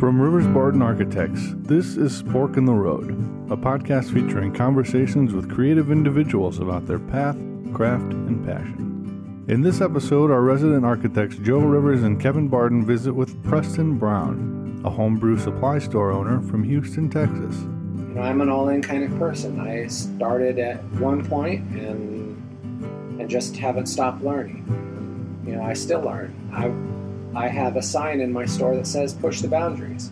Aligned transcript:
From 0.00 0.18
Rivers 0.18 0.46
Barden 0.46 0.80
Architects, 0.80 1.52
this 1.56 1.98
is 1.98 2.22
Spork 2.22 2.56
in 2.56 2.64
the 2.64 2.72
Road, 2.72 3.10
a 3.50 3.56
podcast 3.56 4.10
featuring 4.14 4.50
conversations 4.50 5.34
with 5.34 5.52
creative 5.52 5.92
individuals 5.92 6.58
about 6.58 6.86
their 6.86 6.98
path, 6.98 7.36
craft, 7.74 8.10
and 8.14 8.42
passion. 8.46 9.44
In 9.48 9.60
this 9.60 9.82
episode, 9.82 10.30
our 10.30 10.40
resident 10.40 10.86
architects 10.86 11.36
Joe 11.36 11.58
Rivers 11.58 12.02
and 12.02 12.18
Kevin 12.18 12.48
Barden 12.48 12.82
visit 12.82 13.12
with 13.12 13.44
Preston 13.44 13.98
Brown, 13.98 14.80
a 14.86 14.90
homebrew 14.90 15.38
supply 15.38 15.78
store 15.78 16.12
owner 16.12 16.40
from 16.48 16.64
Houston, 16.64 17.10
Texas. 17.10 17.60
You 17.60 18.14
know, 18.14 18.22
I'm 18.22 18.40
an 18.40 18.48
all-in 18.48 18.80
kind 18.80 19.04
of 19.04 19.18
person. 19.18 19.60
I 19.60 19.86
started 19.88 20.58
at 20.58 20.82
one 20.94 21.26
point 21.26 21.60
and 21.72 23.20
and 23.20 23.28
just 23.28 23.54
haven't 23.54 23.84
stopped 23.84 24.24
learning. 24.24 24.64
You 25.46 25.56
know, 25.56 25.62
I 25.62 25.74
still 25.74 26.00
learn. 26.00 26.34
I 26.54 26.68
I 27.34 27.48
have 27.48 27.76
a 27.76 27.82
sign 27.82 28.20
in 28.20 28.32
my 28.32 28.44
store 28.44 28.74
that 28.76 28.86
says 28.86 29.14
push 29.14 29.40
the 29.40 29.48
boundaries. 29.48 30.10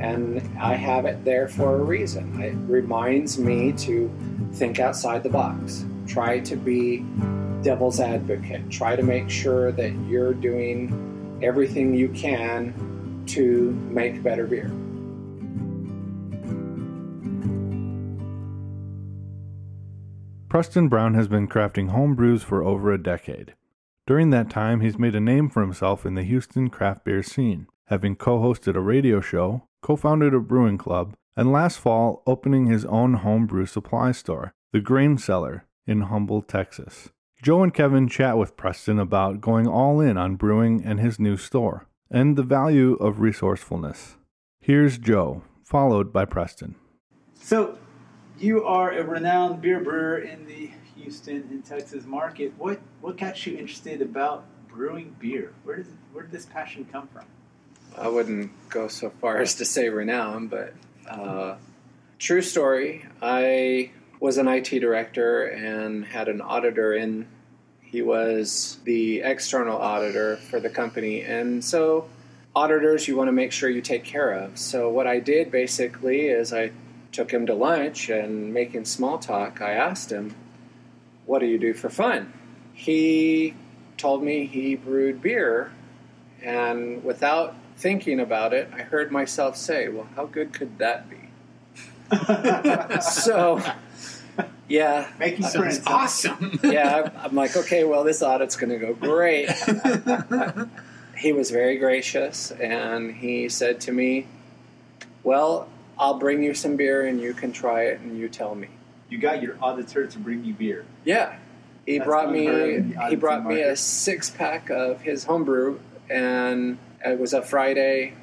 And 0.00 0.42
I 0.60 0.74
have 0.74 1.04
it 1.06 1.24
there 1.24 1.48
for 1.48 1.76
a 1.76 1.82
reason. 1.82 2.40
It 2.42 2.54
reminds 2.70 3.38
me 3.38 3.72
to 3.72 4.10
think 4.52 4.78
outside 4.78 5.22
the 5.22 5.30
box. 5.30 5.84
Try 6.06 6.40
to 6.40 6.56
be 6.56 7.04
devil's 7.62 8.00
advocate. 8.00 8.70
Try 8.70 8.96
to 8.96 9.02
make 9.02 9.30
sure 9.30 9.72
that 9.72 9.92
you're 10.08 10.34
doing 10.34 11.40
everything 11.42 11.94
you 11.94 12.08
can 12.10 13.24
to 13.26 13.72
make 13.90 14.22
better 14.22 14.46
beer. 14.46 14.70
Preston 20.48 20.88
Brown 20.88 21.14
has 21.14 21.28
been 21.28 21.48
crafting 21.48 21.90
home 21.90 22.14
brews 22.14 22.42
for 22.42 22.62
over 22.64 22.92
a 22.92 23.02
decade. 23.02 23.54
During 24.06 24.30
that 24.30 24.48
time, 24.48 24.80
he's 24.80 24.98
made 24.98 25.16
a 25.16 25.20
name 25.20 25.48
for 25.48 25.62
himself 25.62 26.06
in 26.06 26.14
the 26.14 26.22
Houston 26.22 26.70
craft 26.70 27.04
beer 27.04 27.24
scene, 27.24 27.66
having 27.86 28.14
co 28.14 28.38
hosted 28.38 28.76
a 28.76 28.80
radio 28.80 29.20
show, 29.20 29.66
co 29.82 29.96
founded 29.96 30.32
a 30.32 30.38
brewing 30.38 30.78
club, 30.78 31.16
and 31.36 31.50
last 31.50 31.78
fall 31.78 32.22
opening 32.24 32.66
his 32.66 32.84
own 32.84 33.14
homebrew 33.14 33.66
supply 33.66 34.12
store, 34.12 34.54
The 34.72 34.80
Grain 34.80 35.18
Cellar, 35.18 35.64
in 35.88 36.02
Humble, 36.02 36.42
Texas. 36.42 37.10
Joe 37.42 37.64
and 37.64 37.74
Kevin 37.74 38.08
chat 38.08 38.38
with 38.38 38.56
Preston 38.56 38.98
about 39.00 39.40
going 39.40 39.66
all 39.66 40.00
in 40.00 40.16
on 40.16 40.36
brewing 40.36 40.84
and 40.84 41.00
his 41.00 41.18
new 41.18 41.36
store, 41.36 41.86
and 42.08 42.36
the 42.36 42.44
value 42.44 42.94
of 42.94 43.20
resourcefulness. 43.20 44.16
Here's 44.60 44.98
Joe, 44.98 45.42
followed 45.64 46.12
by 46.12 46.24
Preston. 46.26 46.76
So, 47.34 47.76
you 48.38 48.64
are 48.64 48.92
a 48.92 49.04
renowned 49.04 49.60
beer 49.60 49.80
brewer 49.80 50.18
in 50.18 50.46
the 50.46 50.70
Houston 51.06 51.46
and 51.52 51.64
Texas 51.64 52.04
market. 52.04 52.52
What 52.58 52.80
what 53.00 53.16
got 53.16 53.46
you 53.46 53.56
interested 53.56 54.02
about 54.02 54.44
brewing 54.66 55.14
beer? 55.20 55.52
Where 55.62 55.76
does 55.76 55.86
where 56.12 56.24
did 56.24 56.32
this 56.32 56.46
passion 56.46 56.84
come 56.90 57.06
from? 57.06 57.24
I 57.96 58.08
wouldn't 58.08 58.50
go 58.70 58.88
so 58.88 59.10
far 59.10 59.38
as 59.38 59.54
to 59.54 59.64
say 59.64 59.88
renown, 59.88 60.48
but 60.48 60.74
uh, 61.08 61.54
true 62.18 62.42
story. 62.42 63.06
I 63.22 63.92
was 64.18 64.36
an 64.36 64.48
IT 64.48 64.70
director 64.80 65.46
and 65.46 66.04
had 66.04 66.28
an 66.28 66.40
auditor 66.40 66.92
in. 66.92 67.28
He 67.82 68.02
was 68.02 68.80
the 68.82 69.20
external 69.20 69.78
auditor 69.78 70.38
for 70.38 70.58
the 70.58 70.68
company, 70.68 71.22
and 71.22 71.64
so 71.64 72.08
auditors 72.56 73.06
you 73.06 73.16
want 73.16 73.28
to 73.28 73.32
make 73.32 73.52
sure 73.52 73.70
you 73.70 73.80
take 73.80 74.02
care 74.02 74.32
of. 74.32 74.58
So 74.58 74.90
what 74.90 75.06
I 75.06 75.20
did 75.20 75.52
basically 75.52 76.26
is 76.26 76.52
I 76.52 76.72
took 77.12 77.30
him 77.30 77.46
to 77.46 77.54
lunch 77.54 78.08
and 78.08 78.52
making 78.52 78.86
small 78.86 79.18
talk, 79.18 79.62
I 79.62 79.70
asked 79.70 80.10
him, 80.10 80.34
What 81.26 81.40
do 81.40 81.46
you 81.46 81.58
do 81.58 81.74
for 81.74 81.90
fun? 81.90 82.32
He 82.72 83.54
told 83.96 84.22
me 84.22 84.46
he 84.46 84.76
brewed 84.76 85.20
beer, 85.20 85.72
and 86.42 87.02
without 87.04 87.54
thinking 87.76 88.20
about 88.20 88.52
it, 88.52 88.70
I 88.72 88.82
heard 88.82 89.10
myself 89.10 89.56
say, 89.56 89.88
Well, 89.88 90.08
how 90.16 90.26
good 90.26 90.52
could 90.52 90.78
that 90.78 91.08
be? 91.10 91.16
so, 93.00 93.60
yeah. 94.68 95.08
Making 95.18 95.46
friends. 95.46 95.82
awesome. 95.86 96.60
yeah, 96.62 97.10
I'm 97.18 97.34
like, 97.34 97.56
okay, 97.56 97.84
well, 97.84 98.04
this 98.04 98.22
audit's 98.22 98.56
going 98.56 98.70
to 98.70 98.78
go 98.78 98.94
great. 98.94 99.50
he 101.16 101.32
was 101.32 101.50
very 101.50 101.78
gracious, 101.78 102.50
and 102.52 103.12
he 103.12 103.48
said 103.48 103.80
to 103.82 103.92
me, 103.92 104.26
Well, 105.22 105.68
I'll 105.98 106.18
bring 106.18 106.42
you 106.42 106.54
some 106.54 106.76
beer 106.76 107.06
and 107.06 107.20
you 107.20 107.32
can 107.32 107.52
try 107.52 107.84
it 107.84 108.00
and 108.00 108.18
you 108.18 108.28
tell 108.28 108.54
me. 108.54 108.68
You 109.08 109.18
got 109.18 109.42
your 109.42 109.56
auditor 109.62 110.06
to 110.06 110.18
bring 110.18 110.44
you 110.44 110.54
beer. 110.54 110.84
Yeah. 111.04 111.38
He 111.84 111.98
That's 111.98 112.06
brought 112.06 112.32
me 112.32 112.46
unheard 112.46 112.74
in 112.74 112.90
the 112.90 113.06
he 113.08 113.16
brought 113.16 113.46
me 113.46 113.62
a 113.62 113.76
six 113.76 114.30
pack 114.30 114.70
of 114.70 115.02
his 115.02 115.24
homebrew 115.24 115.78
and 116.10 116.78
it 117.04 117.18
was 117.18 117.32
a 117.32 117.42
Friday. 117.42 118.14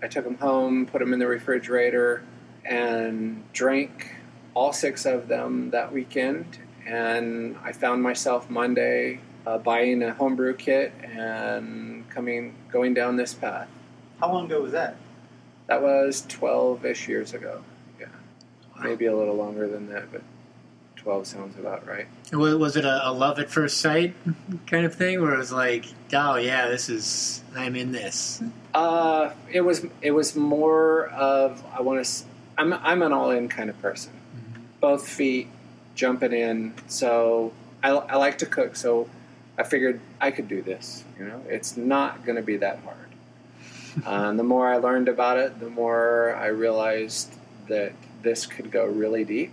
I 0.00 0.06
took 0.06 0.24
them 0.24 0.38
home, 0.38 0.86
put 0.86 1.00
them 1.00 1.12
in 1.12 1.18
the 1.18 1.26
refrigerator 1.26 2.22
and 2.64 3.42
drank 3.52 4.14
all 4.54 4.72
six 4.72 5.04
of 5.04 5.26
them 5.28 5.70
that 5.70 5.92
weekend 5.92 6.58
and 6.86 7.56
I 7.62 7.72
found 7.72 8.02
myself 8.02 8.48
Monday 8.48 9.20
uh, 9.46 9.58
buying 9.58 10.02
a 10.02 10.12
homebrew 10.12 10.54
kit 10.54 10.92
and 11.02 12.08
coming 12.10 12.54
going 12.70 12.94
down 12.94 13.16
this 13.16 13.34
path. 13.34 13.68
How 14.20 14.32
long 14.32 14.46
ago 14.46 14.60
was 14.62 14.72
that? 14.72 14.96
That 15.66 15.82
was 15.82 16.24
12 16.28 16.84
ish 16.84 17.08
years 17.08 17.34
ago. 17.34 17.62
Yeah. 18.00 18.06
Maybe 18.82 19.06
a 19.06 19.16
little 19.16 19.34
longer 19.34 19.68
than 19.68 19.88
that, 19.90 20.10
but 20.12 20.22
12 21.08 21.26
sounds 21.26 21.58
about 21.58 21.86
right. 21.86 22.06
Was 22.34 22.54
was 22.56 22.76
it 22.76 22.84
a, 22.84 23.08
a 23.08 23.12
love 23.12 23.38
at 23.38 23.48
first 23.48 23.78
sight 23.78 24.14
kind 24.66 24.84
of 24.84 24.94
thing, 24.94 25.22
where 25.22 25.32
it 25.32 25.38
was 25.38 25.50
like, 25.50 25.86
oh 26.12 26.36
yeah, 26.36 26.68
this 26.68 26.90
is 26.90 27.42
I'm 27.56 27.76
in 27.76 27.92
this. 27.92 28.42
Uh, 28.74 29.30
it 29.50 29.62
was 29.62 29.86
it 30.02 30.10
was 30.10 30.36
more 30.36 31.06
of 31.06 31.64
I 31.72 31.80
want 31.80 32.04
to. 32.04 32.24
I'm 32.58 32.74
I'm 32.74 33.00
an 33.00 33.14
all 33.14 33.30
in 33.30 33.48
kind 33.48 33.70
of 33.70 33.80
person. 33.80 34.12
Both 34.80 35.08
feet 35.08 35.48
jumping 35.94 36.34
in. 36.34 36.74
So 36.88 37.54
I, 37.82 37.88
I 37.88 38.16
like 38.16 38.36
to 38.38 38.46
cook. 38.46 38.76
So 38.76 39.08
I 39.56 39.62
figured 39.62 40.02
I 40.20 40.30
could 40.30 40.46
do 40.46 40.60
this. 40.60 41.04
You 41.18 41.24
know, 41.24 41.42
it's 41.48 41.74
not 41.74 42.26
going 42.26 42.36
to 42.36 42.42
be 42.42 42.58
that 42.58 42.80
hard. 42.80 44.04
uh, 44.06 44.28
and 44.28 44.38
the 44.38 44.44
more 44.44 44.68
I 44.68 44.76
learned 44.76 45.08
about 45.08 45.38
it, 45.38 45.58
the 45.58 45.70
more 45.70 46.34
I 46.34 46.48
realized 46.48 47.32
that 47.68 47.92
this 48.20 48.44
could 48.44 48.70
go 48.70 48.84
really 48.84 49.24
deep. 49.24 49.52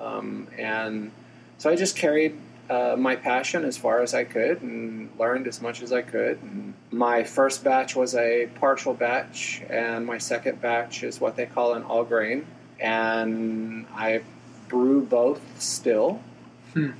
Um, 0.00 0.48
and 0.58 1.12
so 1.58 1.70
I 1.70 1.76
just 1.76 1.96
carried 1.96 2.38
uh, 2.70 2.94
my 2.96 3.16
passion 3.16 3.64
as 3.64 3.76
far 3.76 4.00
as 4.00 4.14
I 4.14 4.24
could 4.24 4.62
and 4.62 5.10
learned 5.18 5.46
as 5.46 5.60
much 5.60 5.82
as 5.82 5.92
I 5.92 6.02
could. 6.02 6.40
And 6.42 6.74
my 6.90 7.24
first 7.24 7.64
batch 7.64 7.96
was 7.96 8.14
a 8.14 8.48
partial 8.60 8.94
batch, 8.94 9.62
and 9.68 10.06
my 10.06 10.18
second 10.18 10.60
batch 10.60 11.02
is 11.02 11.20
what 11.20 11.36
they 11.36 11.46
call 11.46 11.74
an 11.74 11.82
all 11.82 12.04
grain. 12.04 12.46
And 12.78 13.86
I 13.94 14.22
brew 14.68 15.04
both 15.04 15.42
still. 15.60 16.20
Hmm. 16.72 16.92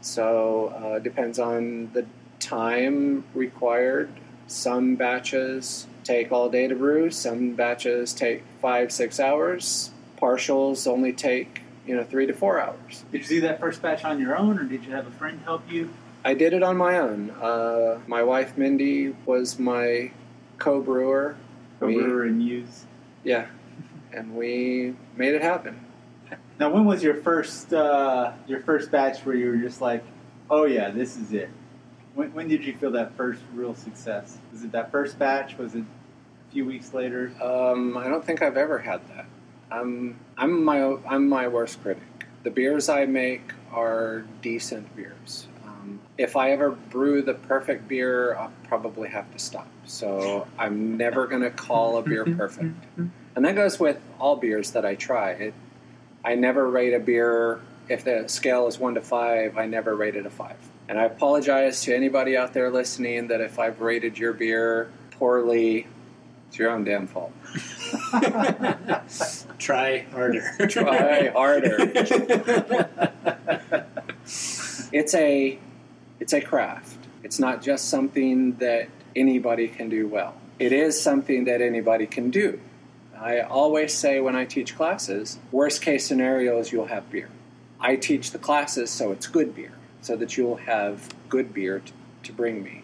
So 0.00 0.68
uh, 0.68 0.98
depends 1.00 1.38
on 1.38 1.90
the 1.92 2.06
time 2.38 3.24
required. 3.34 4.10
Some 4.46 4.94
batches 4.94 5.88
take 6.04 6.30
all 6.30 6.48
day 6.48 6.68
to 6.68 6.76
brew. 6.76 7.10
Some 7.10 7.54
batches 7.54 8.14
take 8.14 8.44
five, 8.62 8.92
six 8.92 9.18
hours. 9.18 9.90
Partials 10.22 10.86
only 10.86 11.12
take 11.12 11.62
you 11.86 11.96
know 11.96 12.04
three 12.04 12.26
to 12.26 12.32
four 12.32 12.60
hours. 12.60 13.04
Did 13.12 13.22
you 13.22 13.28
do 13.28 13.40
that 13.42 13.60
first 13.60 13.80
batch 13.82 14.04
on 14.04 14.20
your 14.20 14.36
own, 14.36 14.58
or 14.58 14.64
did 14.64 14.84
you 14.84 14.92
have 14.92 15.06
a 15.06 15.10
friend 15.10 15.40
help 15.44 15.70
you? 15.70 15.90
I 16.24 16.34
did 16.34 16.52
it 16.52 16.62
on 16.62 16.76
my 16.76 16.98
own. 16.98 17.30
Uh, 17.30 18.00
my 18.06 18.22
wife 18.22 18.56
Mindy 18.58 19.14
was 19.24 19.58
my 19.58 20.10
co-brewer. 20.58 21.36
A 21.80 21.86
We- 21.86 21.94
brewer 21.94 22.24
and 22.24 22.42
use. 22.42 22.84
Yeah, 23.22 23.46
and 24.12 24.34
we 24.34 24.94
made 25.16 25.34
it 25.34 25.42
happen. 25.42 25.80
Now, 26.58 26.70
when 26.70 26.84
was 26.86 27.02
your 27.02 27.14
first 27.14 27.72
uh, 27.72 28.32
your 28.46 28.60
first 28.60 28.90
batch 28.90 29.20
where 29.26 29.36
you 29.36 29.50
were 29.50 29.56
just 29.58 29.80
like, 29.80 30.02
oh 30.50 30.64
yeah, 30.64 30.90
this 30.90 31.16
is 31.16 31.32
it? 31.32 31.50
When, 32.14 32.32
when 32.32 32.48
did 32.48 32.64
you 32.64 32.74
feel 32.76 32.92
that 32.92 33.14
first 33.16 33.42
real 33.52 33.74
success? 33.74 34.38
Was 34.50 34.64
it 34.64 34.72
that 34.72 34.90
first 34.90 35.18
batch? 35.18 35.58
Was 35.58 35.74
it 35.74 35.82
a 35.82 36.52
few 36.52 36.64
weeks 36.64 36.94
later? 36.94 37.30
Um, 37.42 37.96
I 37.98 38.08
don't 38.08 38.24
think 38.24 38.40
I've 38.40 38.56
ever 38.56 38.78
had 38.78 39.06
that. 39.08 39.26
I'm 39.70 40.16
I'm 40.36 40.64
my 40.64 40.96
I'm 41.08 41.28
my 41.28 41.48
worst 41.48 41.82
critic. 41.82 42.02
The 42.42 42.50
beers 42.50 42.88
I 42.88 43.06
make 43.06 43.52
are 43.72 44.24
decent 44.40 44.94
beers. 44.94 45.48
Um, 45.66 46.00
if 46.16 46.36
I 46.36 46.52
ever 46.52 46.70
brew 46.70 47.22
the 47.22 47.34
perfect 47.34 47.88
beer, 47.88 48.36
I'll 48.36 48.52
probably 48.68 49.08
have 49.08 49.32
to 49.32 49.38
stop. 49.38 49.68
So 49.84 50.46
I'm 50.58 50.96
never 50.96 51.26
going 51.26 51.42
to 51.42 51.50
call 51.50 51.98
a 51.98 52.02
beer 52.02 52.24
perfect, 52.24 52.74
and 52.96 53.44
that 53.44 53.54
goes 53.54 53.78
with 53.80 53.98
all 54.18 54.36
beers 54.36 54.70
that 54.72 54.84
I 54.84 54.94
try. 54.94 55.30
It, 55.32 55.54
I 56.24 56.34
never 56.34 56.68
rate 56.68 56.94
a 56.94 57.00
beer 57.00 57.60
if 57.88 58.04
the 58.04 58.28
scale 58.28 58.66
is 58.66 58.78
one 58.78 58.94
to 58.94 59.00
five. 59.00 59.58
I 59.58 59.66
never 59.66 59.94
rate 59.94 60.16
it 60.16 60.26
a 60.26 60.30
five. 60.30 60.56
And 60.88 60.98
I 60.98 61.04
apologize 61.04 61.82
to 61.82 61.94
anybody 61.94 62.36
out 62.36 62.52
there 62.52 62.70
listening 62.70 63.28
that 63.28 63.40
if 63.40 63.58
I've 63.58 63.80
rated 63.80 64.18
your 64.18 64.32
beer 64.32 64.90
poorly, 65.12 65.86
it's 66.48 66.58
your 66.58 66.70
own 66.70 66.84
damn 66.84 67.06
fault. 67.06 67.32
Try 69.58 70.06
harder. 70.12 70.52
Try 70.68 71.28
harder. 71.28 71.76
it's 74.92 75.14
a 75.14 75.58
it's 76.20 76.32
a 76.32 76.40
craft. 76.40 77.06
It's 77.22 77.38
not 77.38 77.62
just 77.62 77.88
something 77.88 78.52
that 78.56 78.88
anybody 79.14 79.68
can 79.68 79.88
do 79.88 80.06
well. 80.08 80.34
It 80.58 80.72
is 80.72 81.00
something 81.00 81.44
that 81.44 81.60
anybody 81.60 82.06
can 82.06 82.30
do. 82.30 82.60
I 83.18 83.40
always 83.40 83.92
say 83.92 84.20
when 84.20 84.36
I 84.36 84.44
teach 84.44 84.76
classes, 84.76 85.38
worst 85.50 85.82
case 85.82 86.06
scenario 86.06 86.58
is 86.58 86.72
you'll 86.72 86.86
have 86.86 87.10
beer. 87.10 87.28
I 87.80 87.96
teach 87.96 88.30
the 88.30 88.38
classes 88.38 88.90
so 88.90 89.12
it's 89.12 89.26
good 89.26 89.54
beer, 89.54 89.72
so 90.00 90.16
that 90.16 90.36
you'll 90.36 90.56
have 90.56 91.08
good 91.28 91.52
beer 91.52 91.80
to, 91.80 91.92
to 92.24 92.32
bring 92.32 92.62
me. 92.62 92.82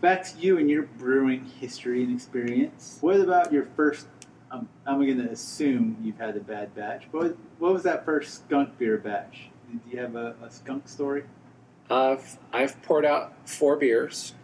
Back 0.00 0.24
to 0.24 0.38
you 0.38 0.58
and 0.58 0.70
your 0.70 0.82
brewing 0.82 1.44
history 1.60 2.02
and 2.04 2.14
experience. 2.14 2.98
What 3.00 3.20
about 3.20 3.52
your 3.52 3.66
first? 3.76 4.06
Um, 4.50 4.68
I'm 4.86 4.98
going 4.98 5.18
to 5.18 5.30
assume 5.30 5.96
you've 6.02 6.18
had 6.18 6.36
a 6.36 6.40
bad 6.40 6.74
batch. 6.74 7.04
What, 7.10 7.36
what 7.58 7.72
was 7.72 7.82
that 7.84 8.04
first 8.04 8.44
skunk 8.44 8.78
beer 8.78 8.98
batch? 8.98 9.48
Do 9.70 9.80
you 9.90 9.98
have 9.98 10.14
a, 10.14 10.36
a 10.42 10.50
skunk 10.50 10.88
story? 10.88 11.24
I've, 11.90 12.38
I've 12.52 12.80
poured 12.82 13.04
out 13.04 13.48
four 13.48 13.76
beers. 13.76 14.34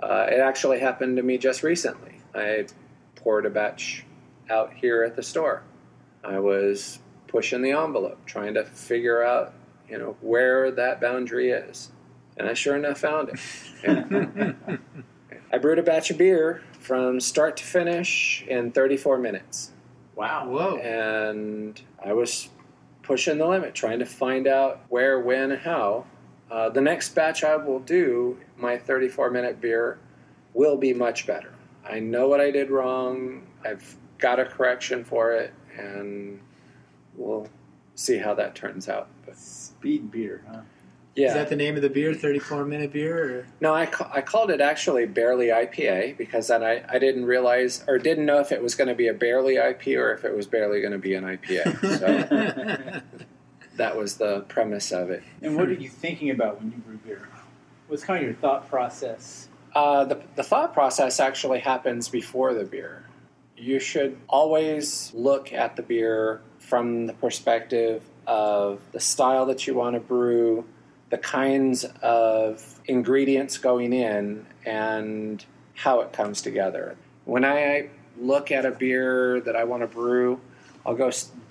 Uh, 0.00 0.26
it 0.30 0.40
actually 0.40 0.80
happened 0.80 1.16
to 1.16 1.22
me 1.22 1.38
just 1.38 1.62
recently. 1.62 2.20
I 2.34 2.66
poured 3.14 3.46
a 3.46 3.50
batch 3.50 4.04
out 4.48 4.72
here 4.74 5.02
at 5.02 5.16
the 5.16 5.22
store. 5.22 5.62
I 6.24 6.38
was 6.38 7.00
pushing 7.26 7.62
the 7.62 7.72
envelope, 7.72 8.24
trying 8.26 8.54
to 8.54 8.64
figure 8.64 9.22
out, 9.22 9.52
you 9.88 9.98
know, 9.98 10.16
where 10.20 10.70
that 10.70 11.00
boundary 11.00 11.50
is. 11.50 11.90
And 12.36 12.48
I 12.48 12.54
sure 12.54 12.76
enough 12.76 12.98
found 12.98 13.30
it. 13.30 14.56
I 15.52 15.58
brewed 15.58 15.78
a 15.78 15.82
batch 15.82 16.10
of 16.10 16.18
beer 16.18 16.62
from 16.80 17.20
start 17.20 17.56
to 17.58 17.64
finish 17.64 18.44
in 18.46 18.72
34 18.72 19.18
minutes. 19.18 19.72
Wow. 20.14 20.48
Whoa. 20.48 20.76
And 20.78 21.80
I 22.04 22.12
was 22.12 22.48
pushing 23.02 23.38
the 23.38 23.46
limit, 23.46 23.74
trying 23.74 24.00
to 24.00 24.06
find 24.06 24.46
out 24.46 24.80
where, 24.88 25.20
when, 25.20 25.52
and 25.52 25.60
how. 25.60 26.06
Uh, 26.50 26.68
the 26.68 26.80
next 26.80 27.14
batch 27.14 27.42
I 27.42 27.56
will 27.56 27.80
do, 27.80 28.38
my 28.56 28.78
34 28.78 29.30
minute 29.30 29.60
beer, 29.60 29.98
will 30.54 30.76
be 30.76 30.92
much 30.92 31.26
better. 31.26 31.52
I 31.88 32.00
know 32.00 32.28
what 32.28 32.40
I 32.40 32.50
did 32.50 32.70
wrong. 32.70 33.46
I've 33.64 33.96
got 34.18 34.40
a 34.40 34.44
correction 34.44 35.04
for 35.04 35.32
it, 35.32 35.52
and 35.76 36.40
we'll 37.14 37.48
see 37.94 38.18
how 38.18 38.34
that 38.34 38.54
turns 38.54 38.88
out. 38.88 39.08
But 39.24 39.36
Speed 39.36 40.10
beer, 40.10 40.44
huh? 40.48 40.60
Yeah, 41.16 41.28
Is 41.28 41.34
that 41.34 41.48
the 41.48 41.56
name 41.56 41.76
of 41.76 41.82
the 41.82 41.88
beer? 41.88 42.12
Thirty-four 42.12 42.66
minute 42.66 42.92
beer? 42.92 43.38
Or? 43.38 43.46
no, 43.60 43.74
I, 43.74 43.86
ca- 43.86 44.10
I 44.12 44.20
called 44.20 44.50
it 44.50 44.60
actually 44.60 45.06
barely 45.06 45.46
IPA 45.46 46.18
because 46.18 46.48
then 46.48 46.62
I, 46.62 46.84
I 46.88 46.98
didn't 46.98 47.24
realize 47.24 47.82
or 47.88 47.98
didn't 47.98 48.26
know 48.26 48.38
if 48.40 48.52
it 48.52 48.62
was 48.62 48.74
going 48.74 48.88
to 48.88 48.94
be 48.94 49.08
a 49.08 49.14
barely 49.14 49.54
IPA 49.54 49.98
or 49.98 50.12
if 50.12 50.24
it 50.26 50.36
was 50.36 50.46
barely 50.46 50.80
going 50.80 50.92
to 50.92 50.98
be 50.98 51.14
an 51.14 51.24
IPA. 51.24 51.98
So 51.98 53.02
that 53.76 53.96
was 53.96 54.16
the 54.16 54.40
premise 54.42 54.92
of 54.92 55.10
it. 55.10 55.22
And 55.40 55.56
what 55.56 55.68
are 55.68 55.72
you 55.72 55.88
thinking 55.88 56.30
about 56.30 56.60
when 56.60 56.72
you 56.72 56.78
brew 56.78 56.98
beer? 56.98 57.28
What's 57.88 58.04
kind 58.04 58.18
of 58.18 58.24
your 58.24 58.34
thought 58.34 58.68
process? 58.68 59.48
Uh, 59.74 60.04
the, 60.04 60.22
the 60.34 60.42
thought 60.42 60.74
process 60.74 61.18
actually 61.18 61.60
happens 61.60 62.08
before 62.08 62.52
the 62.52 62.64
beer. 62.64 63.04
You 63.56 63.78
should 63.78 64.18
always 64.28 65.12
look 65.14 65.52
at 65.52 65.76
the 65.76 65.82
beer 65.82 66.42
from 66.58 67.06
the 67.06 67.12
perspective 67.14 68.02
of 68.26 68.80
the 68.92 69.00
style 69.00 69.46
that 69.46 69.66
you 69.66 69.74
want 69.74 69.94
to 69.94 70.00
brew, 70.00 70.66
the 71.10 71.18
kinds 71.18 71.84
of 72.02 72.80
ingredients 72.86 73.58
going 73.58 73.92
in, 73.92 74.46
and 74.64 75.44
how 75.74 76.00
it 76.00 76.12
comes 76.12 76.42
together. 76.42 76.96
When 77.24 77.44
I 77.44 77.90
look 78.18 78.50
at 78.50 78.64
a 78.64 78.70
beer 78.70 79.40
that 79.42 79.54
I 79.56 79.64
want 79.64 79.82
to 79.82 79.86
brew, 79.86 80.40
I'll 80.84 80.94
go 80.94 81.10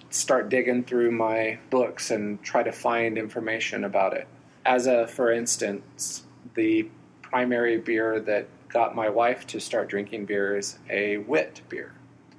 start 0.10 0.50
digging 0.50 0.84
through 0.84 1.12
my 1.12 1.60
books 1.70 2.12
and 2.12 2.42
try 2.42 2.64
to 2.64 2.72
find 2.72 3.18
information 3.18 3.84
about 3.84 4.14
it. 4.14 4.28
As 4.66 4.88
a, 4.88 5.08
for 5.08 5.32
instance, 5.32 6.24
the 6.56 6.90
primary 7.22 7.78
beer 7.78 8.20
that 8.22 8.48
got 8.70 8.96
my 8.96 9.10
wife 9.10 9.46
to 9.48 9.60
start 9.60 9.90
drinking 9.90 10.26
beer 10.26 10.58
is 10.58 10.80
a 10.90 11.18
wit 11.18 11.62
beer. 11.70 11.94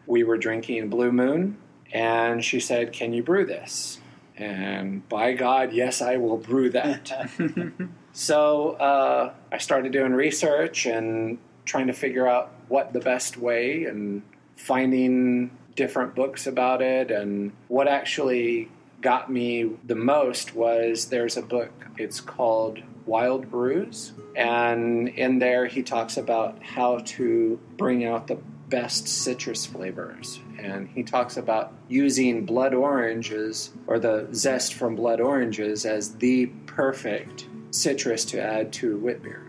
We 0.07 0.25
were 0.25 0.39
drinking 0.39 0.89
Blue 0.89 1.13
Moon, 1.13 1.59
and 1.93 2.45
she 2.45 2.61
said, 2.61 2.93
Can 2.93 3.13
you 3.13 3.23
brew 3.23 3.45
this? 3.45 3.99
And 4.37 5.09
by 5.09 5.33
God, 5.33 5.73
yes, 5.73 6.03
I 6.03 6.19
will 6.19 6.37
brew 6.37 6.71
that. 6.71 7.31
so 8.13 8.73
uh, 8.73 9.33
I 9.51 9.59
started 9.59 9.93
doing 9.93 10.13
research 10.13 10.87
and 10.87 11.39
trying 11.65 11.87
to 11.87 11.93
figure 11.93 12.29
out 12.29 12.53
what 12.69 12.93
the 12.93 13.01
best 13.01 13.37
way 13.37 13.85
and 13.85 14.23
finding 14.57 15.51
different 15.75 16.15
books 16.15 16.47
about 16.47 16.83
it. 16.83 17.11
And 17.11 17.53
what 17.69 17.89
actually 17.89 18.69
got 19.01 19.31
me 19.31 19.71
the 19.85 19.95
most 19.95 20.55
was 20.55 21.07
there's 21.07 21.37
a 21.37 21.43
book, 21.43 21.71
it's 21.97 22.21
called 22.21 22.81
Wild 23.07 23.51
Brews. 23.51 24.13
And 24.35 25.09
in 25.09 25.39
there, 25.39 25.67
he 25.67 25.83
talks 25.83 26.17
about 26.17 26.63
how 26.63 26.99
to 26.99 27.59
bring 27.77 28.05
out 28.05 28.27
the 28.27 28.39
best 28.69 29.07
citrus 29.09 29.67
flavors. 29.67 30.41
And 30.59 30.89
he 30.89 31.03
talks 31.03 31.37
about 31.37 31.73
using 31.89 32.45
blood 32.45 32.75
oranges 32.75 33.71
or 33.87 33.99
the 33.99 34.29
zest 34.33 34.75
from 34.75 34.97
blood 34.97 35.21
oranges 35.21 35.85
as 35.85 36.17
the 36.17 36.47
perfect 36.67 37.47
citrus 37.71 38.25
to 38.27 38.43
add 38.43 38.73
to 38.75 38.97
wit 38.99 39.23
beer. 39.23 39.49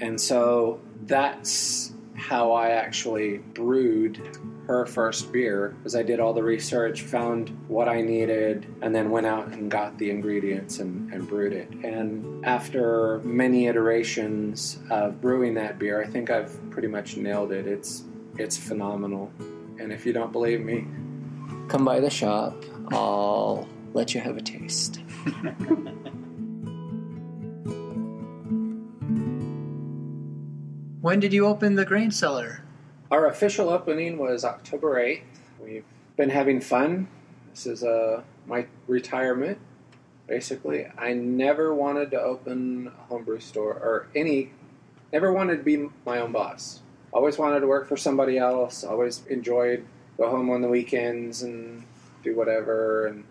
And 0.00 0.20
so 0.20 0.80
that's 1.06 1.92
how 2.14 2.52
I 2.52 2.70
actually 2.70 3.38
brewed 3.38 4.20
her 4.66 4.86
first 4.86 5.32
beer 5.32 5.76
was 5.82 5.96
I 5.96 6.02
did 6.02 6.20
all 6.20 6.32
the 6.32 6.42
research, 6.42 7.02
found 7.02 7.48
what 7.68 7.88
I 7.88 8.00
needed, 8.00 8.66
and 8.80 8.94
then 8.94 9.10
went 9.10 9.26
out 9.26 9.48
and 9.48 9.70
got 9.70 9.98
the 9.98 10.10
ingredients 10.10 10.78
and, 10.78 11.12
and 11.12 11.26
brewed 11.26 11.52
it. 11.52 11.68
And 11.84 12.44
after 12.46 13.20
many 13.24 13.66
iterations 13.66 14.78
of 14.88 15.20
brewing 15.20 15.54
that 15.54 15.78
beer, 15.78 16.00
I 16.00 16.06
think 16.06 16.30
I've 16.30 16.58
pretty 16.70 16.88
much 16.88 17.16
nailed 17.16 17.50
it. 17.50 17.66
It's 17.66 18.04
it's 18.38 18.56
phenomenal. 18.56 19.32
And 19.78 19.92
if 19.92 20.06
you 20.06 20.12
don't 20.12 20.32
believe 20.32 20.60
me, 20.60 20.86
come 21.68 21.84
by 21.84 22.00
the 22.00 22.10
shop. 22.10 22.64
I'll 22.92 23.68
let 23.94 24.14
you 24.14 24.20
have 24.20 24.36
a 24.36 24.42
taste. 24.42 25.00
When 31.02 31.18
did 31.18 31.32
you 31.32 31.46
open 31.46 31.74
the 31.74 31.84
grain 31.84 32.12
cellar? 32.12 32.62
Our 33.10 33.26
official 33.26 33.70
opening 33.70 34.18
was 34.18 34.44
October 34.44 34.94
8th. 34.94 35.22
We've 35.60 35.84
been 36.16 36.30
having 36.30 36.60
fun. 36.60 37.08
This 37.50 37.66
is 37.66 37.82
uh, 37.82 38.22
my 38.46 38.66
retirement, 38.86 39.58
basically. 40.28 40.86
I 40.96 41.12
never 41.12 41.74
wanted 41.74 42.12
to 42.12 42.20
open 42.20 42.86
a 42.86 43.02
homebrew 43.08 43.40
store 43.40 43.72
or 43.72 44.06
any, 44.14 44.52
never 45.12 45.32
wanted 45.32 45.56
to 45.56 45.62
be 45.64 45.88
my 46.06 46.20
own 46.20 46.30
boss. 46.30 46.81
Always 47.12 47.38
wanted 47.38 47.60
to 47.60 47.66
work 47.66 47.88
for 47.88 47.96
somebody 47.96 48.38
else. 48.38 48.84
Always 48.84 49.26
enjoyed 49.26 49.86
go 50.16 50.30
home 50.30 50.50
on 50.50 50.62
the 50.62 50.68
weekends 50.68 51.42
and 51.42 51.84
do 52.22 52.36
whatever. 52.36 53.06
And 53.06 53.24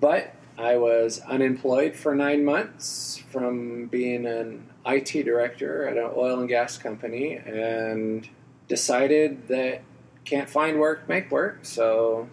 but 0.00 0.34
I 0.58 0.76
was 0.76 1.20
unemployed 1.20 1.96
for 1.96 2.14
nine 2.14 2.44
months 2.44 3.22
from 3.30 3.86
being 3.86 4.26
an 4.26 4.68
IT 4.86 5.24
director 5.24 5.86
at 5.86 5.96
an 5.96 6.10
oil 6.16 6.40
and 6.40 6.48
gas 6.48 6.78
company 6.78 7.34
and 7.36 8.28
decided 8.68 9.48
that 9.48 9.82
can't 10.24 10.48
find 10.48 10.78
work, 10.78 11.08
make 11.08 11.30
work. 11.30 11.60
So 11.64 12.28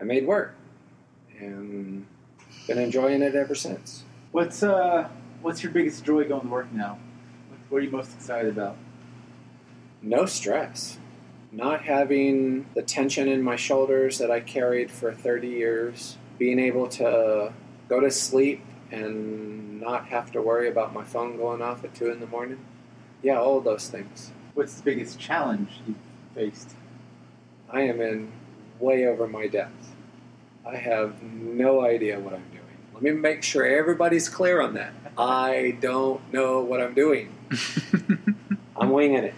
I 0.00 0.04
made 0.04 0.26
work 0.26 0.54
and 1.38 2.06
been 2.66 2.78
enjoying 2.78 3.22
it 3.22 3.34
ever 3.34 3.54
since. 3.54 4.04
What's 4.32 4.62
uh, 4.62 5.08
what's 5.42 5.62
your 5.62 5.72
biggest 5.72 6.04
joy 6.04 6.24
going 6.24 6.42
to 6.42 6.48
work 6.48 6.72
now? 6.72 6.98
What 7.68 7.78
are 7.78 7.80
you 7.82 7.90
most 7.90 8.14
excited 8.14 8.56
about? 8.56 8.76
No 10.04 10.26
stress. 10.26 10.98
Not 11.50 11.84
having 11.84 12.66
the 12.74 12.82
tension 12.82 13.26
in 13.26 13.42
my 13.42 13.56
shoulders 13.56 14.18
that 14.18 14.30
I 14.30 14.40
carried 14.40 14.90
for 14.90 15.14
30 15.14 15.48
years. 15.48 16.18
Being 16.38 16.58
able 16.58 16.88
to 16.88 17.54
go 17.88 18.00
to 18.00 18.10
sleep 18.10 18.62
and 18.90 19.80
not 19.80 20.08
have 20.08 20.30
to 20.32 20.42
worry 20.42 20.68
about 20.68 20.92
my 20.92 21.04
phone 21.04 21.38
going 21.38 21.62
off 21.62 21.84
at 21.84 21.94
2 21.94 22.10
in 22.10 22.20
the 22.20 22.26
morning. 22.26 22.58
Yeah, 23.22 23.38
all 23.38 23.56
of 23.56 23.64
those 23.64 23.88
things. 23.88 24.30
What's 24.52 24.74
the 24.74 24.82
biggest 24.82 25.18
challenge 25.18 25.70
you've 25.86 25.96
faced? 26.34 26.72
I 27.70 27.82
am 27.82 28.02
in 28.02 28.30
way 28.78 29.06
over 29.06 29.26
my 29.26 29.46
depth. 29.46 29.94
I 30.66 30.76
have 30.76 31.22
no 31.22 31.82
idea 31.82 32.20
what 32.20 32.34
I'm 32.34 32.44
doing. 32.50 32.60
Let 32.92 33.02
me 33.02 33.12
make 33.12 33.42
sure 33.42 33.64
everybody's 33.64 34.28
clear 34.28 34.60
on 34.60 34.74
that. 34.74 34.92
I 35.16 35.78
don't 35.80 36.30
know 36.30 36.60
what 36.60 36.82
I'm 36.82 36.92
doing. 36.92 37.32
I'm 38.76 38.90
winging 38.90 39.24
it. 39.24 39.34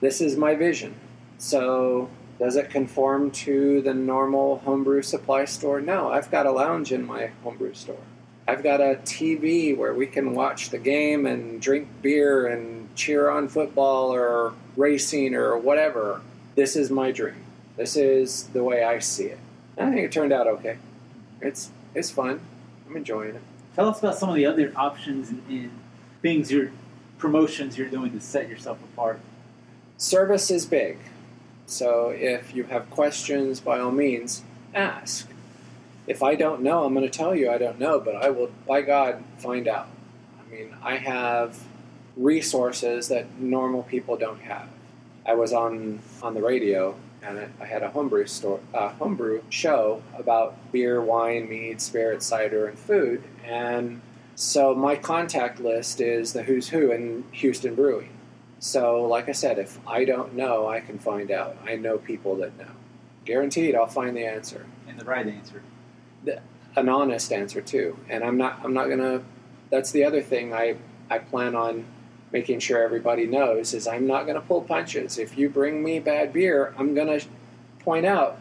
This 0.00 0.20
is 0.20 0.36
my 0.36 0.54
vision. 0.54 0.94
So, 1.38 2.08
does 2.38 2.56
it 2.56 2.70
conform 2.70 3.30
to 3.32 3.80
the 3.82 3.94
normal 3.94 4.58
homebrew 4.58 5.02
supply 5.02 5.44
store? 5.44 5.80
No, 5.80 6.10
I've 6.10 6.30
got 6.30 6.46
a 6.46 6.52
lounge 6.52 6.92
in 6.92 7.06
my 7.06 7.30
homebrew 7.42 7.74
store. 7.74 8.02
I've 8.48 8.62
got 8.62 8.80
a 8.80 8.98
TV 9.04 9.76
where 9.76 9.94
we 9.94 10.06
can 10.06 10.34
watch 10.34 10.70
the 10.70 10.78
game 10.78 11.26
and 11.26 11.60
drink 11.60 11.88
beer 12.02 12.46
and 12.48 12.94
cheer 12.96 13.30
on 13.30 13.48
football 13.48 14.12
or 14.12 14.54
racing 14.76 15.34
or 15.34 15.56
whatever. 15.56 16.20
This 16.56 16.74
is 16.74 16.90
my 16.90 17.12
dream. 17.12 17.44
This 17.76 17.96
is 17.96 18.48
the 18.48 18.64
way 18.64 18.82
I 18.82 18.98
see 18.98 19.26
it. 19.26 19.38
I 19.78 19.90
think 19.90 20.00
it 20.00 20.12
turned 20.12 20.32
out 20.32 20.46
okay. 20.46 20.78
It's 21.40 21.70
it's 21.94 22.10
fun. 22.10 22.40
I'm 22.88 22.96
enjoying 22.96 23.36
it. 23.36 23.42
Tell 23.74 23.88
us 23.88 24.00
about 24.00 24.16
some 24.16 24.28
of 24.28 24.34
the 24.34 24.46
other 24.46 24.72
options 24.76 25.30
and 25.30 25.70
things 26.20 26.50
you're 26.52 26.70
promotions 27.22 27.78
you're 27.78 27.88
doing 27.88 28.10
to 28.10 28.20
set 28.20 28.48
yourself 28.48 28.82
apart. 28.82 29.20
Service 29.96 30.50
is 30.50 30.66
big. 30.66 30.98
So 31.66 32.08
if 32.08 32.52
you 32.52 32.64
have 32.64 32.90
questions, 32.90 33.60
by 33.60 33.78
all 33.78 33.92
means, 33.92 34.42
ask. 34.74 35.30
If 36.08 36.20
I 36.20 36.34
don't 36.34 36.62
know, 36.62 36.82
I'm 36.82 36.92
going 36.94 37.08
to 37.08 37.18
tell 37.18 37.32
you 37.36 37.48
I 37.48 37.58
don't 37.58 37.78
know, 37.78 38.00
but 38.00 38.16
I 38.16 38.30
will, 38.30 38.50
by 38.66 38.82
God, 38.82 39.22
find 39.38 39.68
out. 39.68 39.86
I 40.40 40.52
mean, 40.52 40.74
I 40.82 40.96
have 40.96 41.62
resources 42.16 43.06
that 43.06 43.38
normal 43.38 43.84
people 43.84 44.16
don't 44.16 44.40
have. 44.40 44.68
I 45.24 45.34
was 45.34 45.52
on 45.52 46.00
on 46.20 46.34
the 46.34 46.42
radio 46.42 46.96
and 47.22 47.38
I- 47.60 47.64
had 47.64 47.84
a 47.84 47.90
homebrew 47.90 48.26
store, 48.26 48.58
homebrew 48.74 49.42
show 49.48 50.02
about 50.18 50.72
beer, 50.72 51.00
wine, 51.00 51.48
mead, 51.48 51.80
spirit, 51.80 52.20
cider, 52.24 52.66
and 52.66 52.76
food. 52.76 53.22
And 53.46 54.00
so 54.42 54.74
my 54.74 54.96
contact 54.96 55.60
list 55.60 56.00
is 56.00 56.32
the 56.32 56.42
who's 56.42 56.68
who 56.68 56.90
in 56.90 57.22
Houston 57.30 57.76
brewing. 57.76 58.10
So, 58.58 59.02
like 59.04 59.28
I 59.28 59.32
said, 59.32 59.56
if 59.60 59.78
I 59.86 60.04
don't 60.04 60.34
know, 60.34 60.66
I 60.66 60.80
can 60.80 60.98
find 60.98 61.30
out. 61.30 61.56
I 61.64 61.76
know 61.76 61.96
people 61.98 62.34
that 62.36 62.58
know. 62.58 62.72
Guaranteed, 63.24 63.76
I'll 63.76 63.86
find 63.86 64.16
the 64.16 64.26
answer, 64.26 64.66
And 64.88 64.98
the 64.98 65.04
right 65.04 65.28
answer. 65.28 65.62
an 66.74 66.88
honest 66.88 67.32
answer 67.32 67.60
too. 67.60 67.96
And 68.08 68.24
I'm 68.24 68.36
not. 68.36 68.58
I'm 68.64 68.74
not 68.74 68.88
gonna. 68.88 69.22
That's 69.70 69.92
the 69.92 70.04
other 70.04 70.20
thing 70.20 70.52
I 70.52 70.74
I 71.08 71.18
plan 71.18 71.54
on 71.54 71.84
making 72.32 72.58
sure 72.58 72.82
everybody 72.82 73.26
knows 73.26 73.72
is 73.74 73.86
I'm 73.86 74.08
not 74.08 74.26
gonna 74.26 74.40
pull 74.40 74.62
punches. 74.62 75.18
If 75.18 75.38
you 75.38 75.50
bring 75.50 75.84
me 75.84 76.00
bad 76.00 76.32
beer, 76.32 76.74
I'm 76.76 76.94
gonna 76.94 77.20
point 77.78 78.06
out 78.06 78.40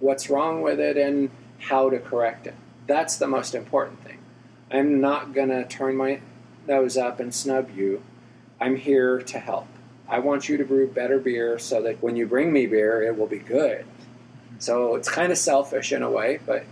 what's 0.00 0.28
wrong 0.28 0.60
with 0.60 0.80
it 0.80 0.96
and 0.96 1.30
how 1.60 1.88
to 1.88 2.00
correct 2.00 2.48
it. 2.48 2.54
That's 2.88 3.16
the 3.16 3.28
most 3.28 3.54
important 3.54 4.02
thing. 4.02 4.18
I'm 4.70 5.00
not 5.00 5.32
gonna 5.32 5.64
turn 5.64 5.96
my 5.96 6.20
nose 6.66 6.96
up 6.96 7.20
and 7.20 7.34
snub 7.34 7.76
you. 7.76 8.02
I'm 8.60 8.76
here 8.76 9.20
to 9.22 9.38
help. 9.38 9.68
I 10.08 10.18
want 10.20 10.48
you 10.48 10.56
to 10.56 10.64
brew 10.64 10.88
better 10.88 11.18
beer 11.18 11.58
so 11.58 11.82
that 11.82 12.02
when 12.02 12.16
you 12.16 12.26
bring 12.26 12.52
me 12.52 12.66
beer, 12.66 13.02
it 13.02 13.16
will 13.18 13.26
be 13.26 13.38
good. 13.38 13.84
So 14.58 14.94
it's 14.94 15.08
kind 15.08 15.32
of 15.32 15.38
selfish 15.38 15.92
in 15.92 16.02
a 16.02 16.10
way, 16.10 16.40
but 16.44 16.64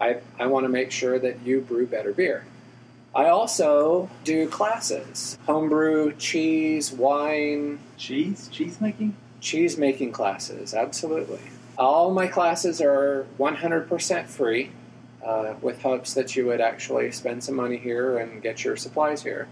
I, 0.00 0.18
I 0.38 0.46
want 0.46 0.64
to 0.64 0.68
make 0.68 0.90
sure 0.90 1.18
that 1.18 1.42
you 1.42 1.60
brew 1.60 1.86
better 1.86 2.12
beer. 2.12 2.44
I 3.14 3.28
also 3.28 4.08
do 4.22 4.48
classes 4.48 5.38
homebrew, 5.46 6.14
cheese, 6.16 6.92
wine, 6.92 7.80
Cheese? 7.96 8.48
Cheese 8.52 8.80
making? 8.80 9.16
cheese 9.40 9.76
making 9.76 10.12
classes, 10.12 10.74
absolutely. 10.74 11.40
All 11.76 12.12
my 12.12 12.26
classes 12.26 12.80
are 12.80 13.26
100% 13.38 14.26
free, 14.26 14.70
uh, 15.24 15.54
with 15.60 15.82
hopes 15.82 16.14
that 16.14 16.36
you 16.36 16.46
would 16.46 16.60
actually 16.60 17.10
spend 17.10 17.42
some 17.42 17.56
money 17.56 17.76
here 17.76 18.18
and 18.18 18.42
get 18.42 18.64
your 18.64 18.76
supplies 18.76 19.22
here. 19.22 19.48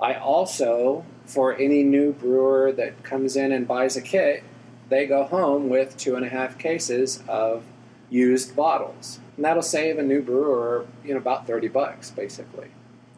I 0.00 0.14
also, 0.14 1.04
for 1.24 1.54
any 1.54 1.82
new 1.82 2.12
brewer 2.12 2.72
that 2.72 3.02
comes 3.02 3.36
in 3.36 3.52
and 3.52 3.66
buys 3.66 3.96
a 3.96 4.02
kit, 4.02 4.42
they 4.88 5.06
go 5.06 5.24
home 5.24 5.68
with 5.68 5.96
two 5.96 6.16
and 6.16 6.24
a 6.24 6.28
half 6.28 6.58
cases 6.58 7.22
of 7.28 7.64
used 8.10 8.54
bottles. 8.54 9.20
And 9.36 9.44
that'll 9.44 9.62
save 9.62 9.98
a 9.98 10.02
new 10.02 10.22
brewer, 10.22 10.86
you 11.04 11.14
know, 11.14 11.18
about 11.18 11.46
30 11.46 11.68
bucks 11.68 12.10
basically. 12.10 12.68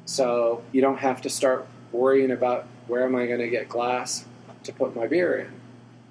So 0.04 0.62
you 0.72 0.80
don't 0.80 0.98
have 0.98 1.22
to 1.22 1.30
start 1.30 1.66
worrying 1.90 2.30
about 2.30 2.66
where 2.86 3.04
am 3.04 3.16
I 3.16 3.26
going 3.26 3.40
to 3.40 3.48
get 3.48 3.68
glass 3.68 4.26
to 4.64 4.72
put 4.72 4.94
my 4.94 5.06
beer 5.06 5.36
in. 5.36 5.52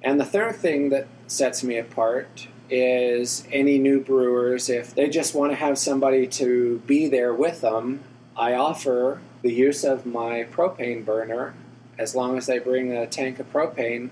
And 0.01 0.19
the 0.19 0.25
third 0.25 0.55
thing 0.55 0.89
that 0.89 1.07
sets 1.27 1.63
me 1.63 1.77
apart 1.77 2.47
is 2.69 3.45
any 3.51 3.77
new 3.77 3.99
brewers, 3.99 4.69
if 4.69 4.95
they 4.95 5.09
just 5.09 5.35
want 5.35 5.51
to 5.51 5.55
have 5.55 5.77
somebody 5.77 6.27
to 6.27 6.81
be 6.85 7.07
there 7.07 7.33
with 7.33 7.61
them, 7.61 8.03
I 8.35 8.53
offer 8.53 9.21
the 9.41 9.53
use 9.53 9.83
of 9.83 10.05
my 10.05 10.43
propane 10.43 11.05
burner. 11.05 11.53
As 11.97 12.15
long 12.15 12.37
as 12.37 12.47
they 12.47 12.59
bring 12.59 12.91
a 12.91 13.05
tank 13.05 13.39
of 13.39 13.51
propane, 13.53 14.09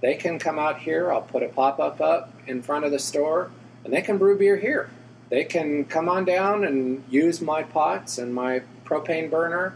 they 0.00 0.14
can 0.14 0.38
come 0.38 0.58
out 0.58 0.80
here. 0.80 1.10
I'll 1.10 1.22
put 1.22 1.42
a 1.42 1.48
pop 1.48 1.80
up 1.80 2.00
up 2.00 2.34
in 2.46 2.60
front 2.62 2.84
of 2.84 2.90
the 2.90 2.98
store 2.98 3.50
and 3.84 3.92
they 3.92 4.02
can 4.02 4.18
brew 4.18 4.36
beer 4.36 4.56
here. 4.56 4.90
They 5.30 5.44
can 5.44 5.86
come 5.86 6.08
on 6.08 6.24
down 6.24 6.64
and 6.64 7.04
use 7.08 7.40
my 7.40 7.62
pots 7.62 8.18
and 8.18 8.34
my 8.34 8.62
propane 8.84 9.30
burner 9.30 9.74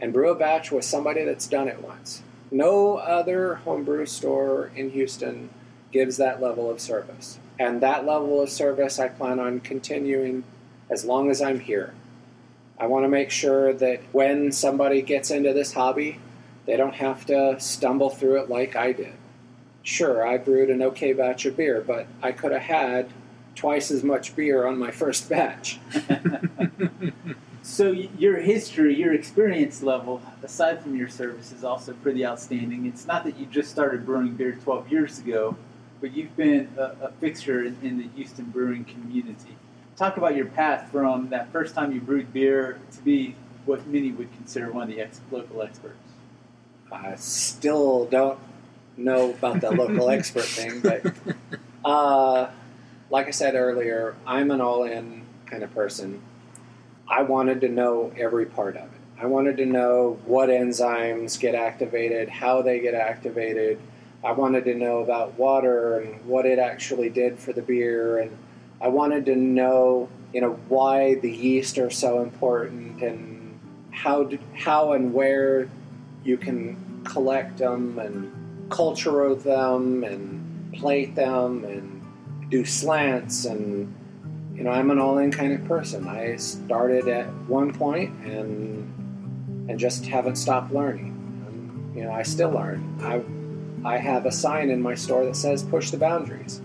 and 0.00 0.12
brew 0.12 0.30
a 0.30 0.34
batch 0.34 0.70
with 0.70 0.84
somebody 0.84 1.24
that's 1.24 1.46
done 1.46 1.68
it 1.68 1.82
once. 1.82 2.22
No 2.50 2.96
other 2.96 3.56
homebrew 3.56 4.06
store 4.06 4.70
in 4.74 4.90
Houston 4.90 5.50
gives 5.92 6.16
that 6.16 6.40
level 6.40 6.70
of 6.70 6.80
service. 6.80 7.38
And 7.58 7.80
that 7.80 8.04
level 8.04 8.42
of 8.42 8.48
service 8.48 8.98
I 8.98 9.08
plan 9.08 9.38
on 9.38 9.60
continuing 9.60 10.44
as 10.90 11.04
long 11.04 11.30
as 11.30 11.40
I'm 11.40 11.60
here. 11.60 11.94
I 12.78 12.86
want 12.86 13.04
to 13.04 13.08
make 13.08 13.30
sure 13.30 13.72
that 13.72 14.00
when 14.12 14.50
somebody 14.50 15.02
gets 15.02 15.30
into 15.30 15.52
this 15.52 15.72
hobby, 15.72 16.18
they 16.66 16.76
don't 16.76 16.94
have 16.94 17.24
to 17.26 17.58
stumble 17.60 18.10
through 18.10 18.40
it 18.42 18.50
like 18.50 18.74
I 18.74 18.92
did. 18.92 19.14
Sure, 19.82 20.26
I 20.26 20.38
brewed 20.38 20.70
an 20.70 20.82
okay 20.82 21.12
batch 21.12 21.44
of 21.46 21.56
beer, 21.56 21.84
but 21.86 22.06
I 22.22 22.32
could 22.32 22.52
have 22.52 22.62
had 22.62 23.10
twice 23.54 23.90
as 23.90 24.02
much 24.02 24.34
beer 24.34 24.66
on 24.66 24.78
my 24.78 24.90
first 24.90 25.28
batch. 25.28 25.78
So 27.64 27.92
your 27.92 28.36
history, 28.36 28.94
your 28.94 29.14
experience 29.14 29.82
level, 29.82 30.20
aside 30.42 30.82
from 30.82 30.96
your 30.96 31.08
service, 31.08 31.50
is 31.50 31.64
also 31.64 31.94
pretty 31.94 32.24
outstanding. 32.24 32.84
It's 32.84 33.06
not 33.06 33.24
that 33.24 33.38
you 33.38 33.46
just 33.46 33.70
started 33.70 34.04
brewing 34.04 34.34
beer 34.34 34.52
12 34.62 34.92
years 34.92 35.18
ago, 35.18 35.56
but 36.04 36.14
you've 36.14 36.36
been 36.36 36.68
a, 36.76 36.82
a 37.00 37.12
fixture 37.18 37.64
in, 37.64 37.78
in 37.82 37.96
the 37.96 38.06
Houston 38.14 38.44
brewing 38.44 38.84
community. 38.84 39.56
Talk 39.96 40.18
about 40.18 40.36
your 40.36 40.44
path 40.44 40.90
from 40.92 41.30
that 41.30 41.50
first 41.50 41.74
time 41.74 41.94
you 41.94 42.00
brewed 42.02 42.30
beer 42.30 42.78
to 42.92 43.00
be 43.00 43.34
what 43.64 43.86
many 43.86 44.12
would 44.12 44.30
consider 44.34 44.70
one 44.70 44.82
of 44.82 44.88
the 44.90 45.00
ex- 45.00 45.22
local 45.30 45.62
experts. 45.62 45.96
I 46.92 47.14
still 47.16 48.04
don't 48.04 48.38
know 48.98 49.30
about 49.30 49.62
the 49.62 49.70
local 49.70 50.10
expert 50.10 50.44
thing, 50.44 50.80
but 50.80 51.06
uh, 51.86 52.50
like 53.08 53.26
I 53.28 53.30
said 53.30 53.54
earlier, 53.54 54.14
I'm 54.26 54.50
an 54.50 54.60
all 54.60 54.84
in 54.84 55.24
kind 55.46 55.62
of 55.62 55.74
person. 55.74 56.20
I 57.08 57.22
wanted 57.22 57.62
to 57.62 57.68
know 57.68 58.12
every 58.14 58.44
part 58.44 58.76
of 58.76 58.82
it. 58.82 59.00
I 59.18 59.24
wanted 59.24 59.56
to 59.56 59.64
know 59.64 60.18
what 60.26 60.50
enzymes 60.50 61.40
get 61.40 61.54
activated, 61.54 62.28
how 62.28 62.60
they 62.60 62.80
get 62.80 62.92
activated. 62.92 63.80
I 64.24 64.32
wanted 64.32 64.64
to 64.64 64.74
know 64.74 65.00
about 65.00 65.38
water 65.38 65.98
and 65.98 66.24
what 66.24 66.46
it 66.46 66.58
actually 66.58 67.10
did 67.10 67.38
for 67.38 67.52
the 67.52 67.62
beer, 67.62 68.18
and 68.18 68.36
I 68.80 68.88
wanted 68.88 69.26
to 69.26 69.36
know, 69.36 70.08
you 70.32 70.40
know, 70.40 70.58
why 70.68 71.16
the 71.16 71.30
yeast 71.30 71.78
are 71.78 71.90
so 71.90 72.22
important 72.22 73.02
and 73.02 73.58
how 73.90 74.24
do, 74.24 74.38
how 74.54 74.92
and 74.92 75.12
where 75.12 75.68
you 76.24 76.36
can 76.36 77.02
collect 77.04 77.58
them 77.58 77.98
and 77.98 78.70
culture 78.70 79.34
them 79.34 80.04
and 80.04 80.74
plate 80.74 81.14
them 81.14 81.64
and 81.64 82.50
do 82.50 82.64
slants 82.64 83.44
and 83.44 83.94
you 84.54 84.62
know 84.62 84.70
I'm 84.70 84.90
an 84.90 84.98
all-in 84.98 85.30
kind 85.30 85.52
of 85.52 85.64
person. 85.66 86.06
I 86.08 86.36
started 86.36 87.08
at 87.08 87.26
one 87.46 87.72
point 87.72 88.10
and 88.24 89.68
and 89.68 89.78
just 89.78 90.04
haven't 90.06 90.36
stopped 90.36 90.72
learning. 90.72 91.92
You 91.94 92.04
know 92.04 92.12
I 92.12 92.22
still 92.22 92.50
learn. 92.50 92.98
I 93.02 93.22
I 93.84 93.98
have 93.98 94.24
a 94.24 94.32
sign 94.32 94.70
in 94.70 94.80
my 94.80 94.94
store 94.94 95.26
that 95.26 95.36
says 95.36 95.62
push 95.62 95.90
the 95.90 95.98
boundaries. 95.98 96.60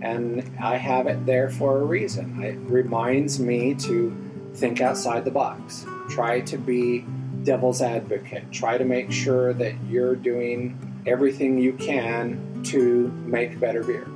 And 0.00 0.56
I 0.60 0.78
have 0.78 1.06
it 1.06 1.26
there 1.26 1.50
for 1.50 1.78
a 1.78 1.84
reason. 1.84 2.42
It 2.42 2.56
reminds 2.58 3.38
me 3.38 3.74
to 3.74 4.16
think 4.54 4.80
outside 4.80 5.24
the 5.24 5.30
box. 5.30 5.84
Try 6.08 6.40
to 6.40 6.56
be 6.56 7.04
devil's 7.44 7.82
advocate. 7.82 8.50
Try 8.50 8.78
to 8.78 8.84
make 8.84 9.12
sure 9.12 9.52
that 9.52 9.74
you're 9.88 10.16
doing 10.16 11.02
everything 11.06 11.58
you 11.58 11.74
can 11.74 12.62
to 12.64 13.08
make 13.26 13.60
better 13.60 13.84
beer. 13.84 14.06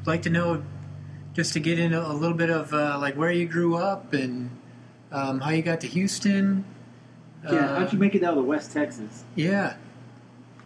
I'd 0.00 0.06
like 0.06 0.22
to 0.22 0.30
know, 0.30 0.62
just 1.32 1.52
to 1.52 1.60
get 1.60 1.78
into 1.78 2.04
a 2.04 2.12
little 2.12 2.36
bit 2.36 2.50
of 2.50 2.74
uh, 2.74 2.98
like 3.00 3.14
where 3.14 3.30
you 3.30 3.46
grew 3.46 3.76
up 3.76 4.12
and 4.12 4.50
um, 5.12 5.40
how 5.40 5.50
you 5.50 5.62
got 5.62 5.80
to 5.82 5.86
Houston. 5.86 6.64
Yeah, 7.44 7.50
Uh, 7.52 7.78
how'd 7.80 7.92
you 7.92 7.98
make 7.98 8.14
it 8.14 8.22
out 8.22 8.36
of 8.36 8.44
West 8.44 8.72
Texas? 8.72 9.24
Yeah, 9.34 9.74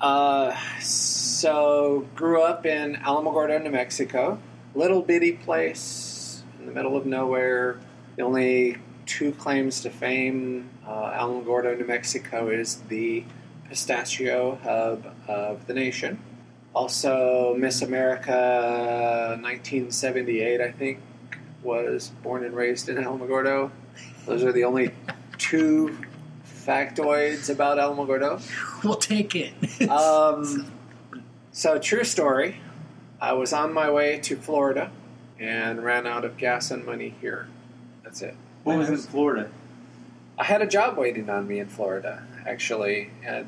Uh, 0.01 0.55
so, 0.81 2.07
grew 2.15 2.43
up 2.43 2.67
in 2.67 2.97
Alamogordo, 2.97 3.63
New 3.63 3.71
Mexico. 3.71 4.39
Little 4.75 5.01
bitty 5.03 5.33
place 5.33 6.43
in 6.59 6.67
the 6.67 6.73
middle 6.73 6.97
of 6.97 7.07
nowhere. 7.07 7.79
The 8.17 8.23
only 8.23 8.77
two 9.07 9.33
claims 9.33 9.81
to 9.83 9.91
fame 9.91 10.69
uh, 10.87 11.13
Alamogordo, 11.13 11.79
New 11.79 11.87
Mexico 11.87 12.49
is 12.51 12.77
the 12.89 13.25
pistachio 13.69 14.59
hub 14.63 15.07
of 15.29 15.67
the 15.67 15.75
nation. 15.75 16.19
Also, 16.75 17.55
Miss 17.57 17.81
America 17.81 19.39
1978, 19.41 20.61
I 20.61 20.73
think, 20.73 20.99
was 21.63 22.11
born 22.23 22.45
and 22.45 22.55
raised 22.55 22.89
in 22.89 22.97
Alamogordo. 22.97 23.71
Those 24.27 24.43
are 24.45 24.53
the 24.53 24.65
only 24.65 24.91
two 25.39 25.97
factoids 26.47 27.51
about 27.51 27.79
Alamogordo. 27.79 28.41
we'll 28.85 28.95
take 28.97 29.35
it. 29.35 29.55
Um, 29.91 30.71
so, 31.53 31.79
true 31.79 32.05
story. 32.05 32.57
I 33.21 33.33
was 33.35 33.53
on 33.53 33.73
my 33.73 33.91
way 33.91 34.19
to 34.21 34.37
Florida 34.37 34.91
and 35.39 35.85
ran 35.85 36.07
out 36.07 36.25
of 36.25 36.37
gas 36.37 36.71
and 36.71 36.85
money 36.85 37.15
here. 37.21 37.47
That's 38.03 38.23
it. 38.23 38.35
What 38.65 38.79
was 38.79 38.89
in 38.89 38.97
Florida? 38.99 39.51
I 40.39 40.45
had 40.45 40.63
a 40.63 40.67
job 40.67 40.97
waiting 40.97 41.31
on 41.31 41.47
me 41.47 41.59
in 41.61 41.69
Florida. 41.69 42.25
actually. 42.47 43.11
And 43.25 43.47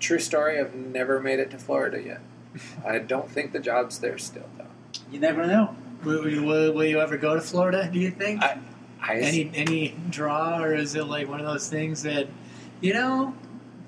true 0.00 0.18
story, 0.18 0.58
I've 0.58 0.74
never 0.74 1.20
made 1.20 1.38
it 1.38 1.50
to 1.52 1.58
Florida 1.58 2.02
yet. 2.02 2.20
I 2.86 2.98
don't 2.98 3.30
think 3.30 3.52
the 3.52 3.60
job's 3.60 3.98
there 4.00 4.18
still, 4.18 4.48
though. 4.58 4.64
You 5.10 5.20
never 5.20 5.46
know. 5.46 5.76
Will, 6.04 6.24
will, 6.24 6.72
will 6.72 6.84
you 6.84 7.00
ever 7.00 7.16
go 7.16 7.34
to 7.34 7.40
Florida? 7.40 7.88
Do 7.92 7.98
you 7.98 8.10
think? 8.10 8.42
I- 8.42 8.58
I, 9.00 9.16
any 9.16 9.50
any 9.54 9.94
draw, 10.10 10.60
or 10.60 10.74
is 10.74 10.94
it 10.94 11.04
like 11.04 11.28
one 11.28 11.40
of 11.40 11.46
those 11.46 11.68
things 11.68 12.02
that, 12.02 12.28
you 12.80 12.94
know, 12.94 13.34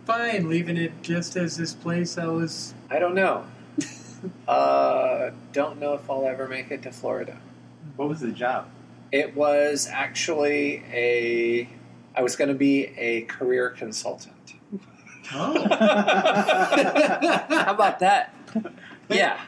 fine, 0.05 0.49
leaving 0.49 0.77
it 0.77 1.03
just 1.03 1.37
as 1.37 1.57
this 1.57 1.75
place 1.75 2.19
I 2.19 2.27
was. 2.27 2.75
I 2.91 2.99
don't 2.99 3.15
know. 3.15 3.45
uh, 4.49 5.31
don't 5.53 5.79
know 5.79 5.95
if 5.95 6.09
I'll 6.09 6.27
ever 6.27 6.49
make 6.49 6.71
it 6.71 6.83
to 6.83 6.93
Florida. 6.93 7.39
What 7.97 8.09
was 8.09 8.21
the 8.21 8.33
job? 8.33 8.69
It 9.13 9.35
was 9.35 9.89
actually 9.91 10.85
a. 10.93 11.69
I 12.15 12.23
was 12.23 12.37
going 12.37 12.49
to 12.49 12.55
be 12.55 12.87
a 12.97 13.23
career 13.23 13.71
consultant. 13.71 14.35
Oh, 15.33 15.67
How 15.71 17.75
about 17.75 17.99
that? 18.01 18.35
Yeah. 19.11 19.41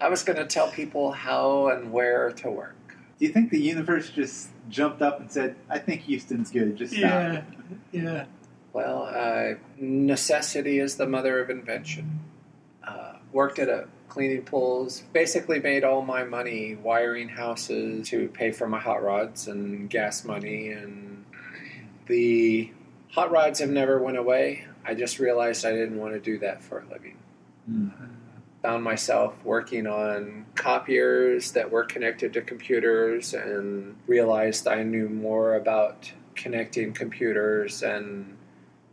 I 0.00 0.08
was 0.08 0.22
going 0.22 0.36
to 0.36 0.46
tell 0.46 0.70
people 0.70 1.10
how 1.10 1.68
and 1.68 1.92
where 1.92 2.30
to 2.30 2.50
work. 2.50 2.76
Do 3.24 3.28
you 3.28 3.32
think 3.32 3.48
the 3.48 3.58
universe 3.58 4.10
just 4.10 4.50
jumped 4.68 5.00
up 5.00 5.18
and 5.18 5.32
said, 5.32 5.56
"I 5.70 5.78
think 5.78 6.02
Houston's 6.02 6.50
good. 6.50 6.76
Just 6.76 6.92
stop." 6.92 7.02
yeah, 7.02 7.42
yeah. 7.90 8.24
Well, 8.74 9.04
uh, 9.10 9.54
necessity 9.78 10.78
is 10.78 10.96
the 10.96 11.06
mother 11.06 11.40
of 11.40 11.48
invention. 11.48 12.20
Uh, 12.86 13.14
worked 13.32 13.58
at 13.58 13.70
a 13.70 13.88
cleaning 14.10 14.42
pools. 14.42 15.04
Basically, 15.14 15.58
made 15.58 15.84
all 15.84 16.02
my 16.02 16.22
money 16.24 16.74
wiring 16.74 17.30
houses 17.30 18.10
to 18.10 18.28
pay 18.28 18.50
for 18.50 18.68
my 18.68 18.78
hot 18.78 19.02
rods 19.02 19.48
and 19.48 19.88
gas 19.88 20.26
money. 20.26 20.68
And 20.68 21.24
the 22.04 22.70
hot 23.12 23.30
rods 23.30 23.58
have 23.60 23.70
never 23.70 24.02
went 24.02 24.18
away. 24.18 24.66
I 24.84 24.92
just 24.92 25.18
realized 25.18 25.64
I 25.64 25.72
didn't 25.72 25.98
want 25.98 26.12
to 26.12 26.20
do 26.20 26.40
that 26.40 26.62
for 26.62 26.80
a 26.80 26.92
living. 26.92 27.16
Hmm. 27.64 27.88
Found 28.64 28.82
myself 28.82 29.34
working 29.44 29.86
on 29.86 30.46
copiers 30.54 31.52
that 31.52 31.70
were 31.70 31.84
connected 31.84 32.32
to 32.32 32.40
computers, 32.40 33.34
and 33.34 33.96
realized 34.06 34.66
I 34.66 34.82
knew 34.82 35.08
more 35.08 35.54
about 35.54 36.10
connecting 36.34 36.92
computers 36.92 37.82
and 37.82 38.36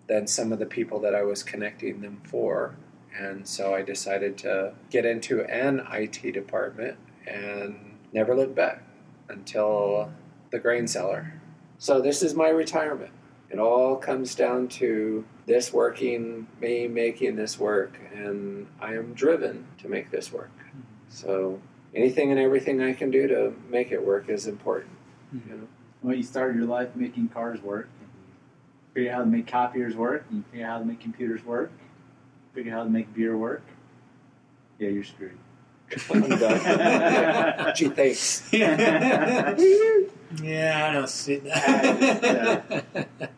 than 0.07 0.27
some 0.27 0.51
of 0.51 0.59
the 0.59 0.65
people 0.65 0.99
that 0.99 1.15
I 1.15 1.23
was 1.23 1.41
connecting 1.41 2.01
them 2.01 2.21
for. 2.25 2.75
And 3.17 3.47
so 3.47 3.73
I 3.73 3.81
decided 3.81 4.37
to 4.39 4.73
get 4.89 5.05
into 5.05 5.45
an 5.45 5.87
IT 5.89 6.33
department 6.33 6.97
and 7.25 7.97
never 8.11 8.35
looked 8.35 8.55
back 8.55 8.83
until 9.29 10.11
the 10.51 10.59
grain 10.59 10.85
cellar. 10.85 11.33
So 11.77 12.01
this 12.01 12.21
is 12.21 12.35
my 12.35 12.49
retirement. 12.49 13.11
It 13.49 13.57
all 13.57 13.95
comes 13.95 14.35
down 14.35 14.67
to 14.69 15.23
this 15.51 15.73
working, 15.73 16.47
me 16.61 16.87
making 16.87 17.35
this 17.35 17.59
work, 17.59 17.99
and 18.13 18.67
I 18.79 18.93
am 18.93 19.13
driven 19.13 19.67
to 19.79 19.89
make 19.89 20.09
this 20.09 20.31
work. 20.31 20.57
Mm-hmm. 20.57 20.79
So 21.09 21.59
anything 21.93 22.31
and 22.31 22.39
everything 22.39 22.81
I 22.81 22.93
can 22.93 23.11
do 23.11 23.27
to 23.27 23.53
make 23.69 23.91
it 23.91 24.01
work 24.01 24.29
is 24.29 24.47
important. 24.47 24.93
Mm-hmm. 25.35 25.49
You 25.49 25.57
know? 25.57 25.67
Well, 26.03 26.15
you 26.15 26.23
started 26.23 26.55
your 26.55 26.67
life 26.67 26.95
making 26.95 27.29
cars 27.29 27.61
work. 27.61 27.89
And 27.99 28.09
you 28.13 28.93
figure 28.93 29.11
out 29.11 29.15
how 29.15 29.23
to 29.25 29.29
make 29.29 29.47
copiers 29.47 29.93
work. 29.93 30.25
And 30.29 30.37
you 30.37 30.43
figure 30.51 30.65
out 30.65 30.71
how 30.71 30.79
to 30.79 30.85
make 30.85 31.01
computers 31.01 31.43
work. 31.43 31.71
Figure 32.53 32.71
out 32.71 32.77
how 32.77 32.83
to 32.85 32.89
make 32.89 33.13
beer 33.13 33.37
work. 33.37 33.63
Yeah, 34.79 34.87
you're 34.87 35.03
screwed. 35.03 35.37
I'm 36.09 36.29
done. 36.29 37.73
Gee, 37.75 37.89
thanks. 37.89 38.47
yeah. 38.53 39.55
Yeah, 40.41 40.87
I 40.89 40.93
don't 40.93 41.09
see 41.09 41.35
that. 41.39 43.31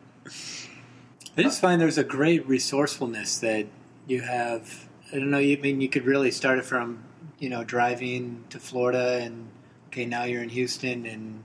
I 1.36 1.42
just 1.42 1.60
find 1.60 1.80
there's 1.80 1.98
a 1.98 2.04
great 2.04 2.46
resourcefulness 2.46 3.38
that 3.38 3.66
you 4.06 4.20
have. 4.20 4.88
I 5.12 5.16
don't 5.16 5.30
know. 5.30 5.38
You 5.38 5.56
I 5.56 5.60
mean 5.60 5.80
you 5.80 5.88
could 5.88 6.04
really 6.04 6.30
start 6.30 6.58
it 6.60 6.64
from 6.64 7.02
you 7.40 7.48
know 7.48 7.64
driving 7.64 8.44
to 8.50 8.60
Florida 8.60 9.18
and 9.20 9.48
okay 9.88 10.06
now 10.06 10.24
you're 10.24 10.44
in 10.44 10.48
Houston 10.50 11.06
and 11.06 11.42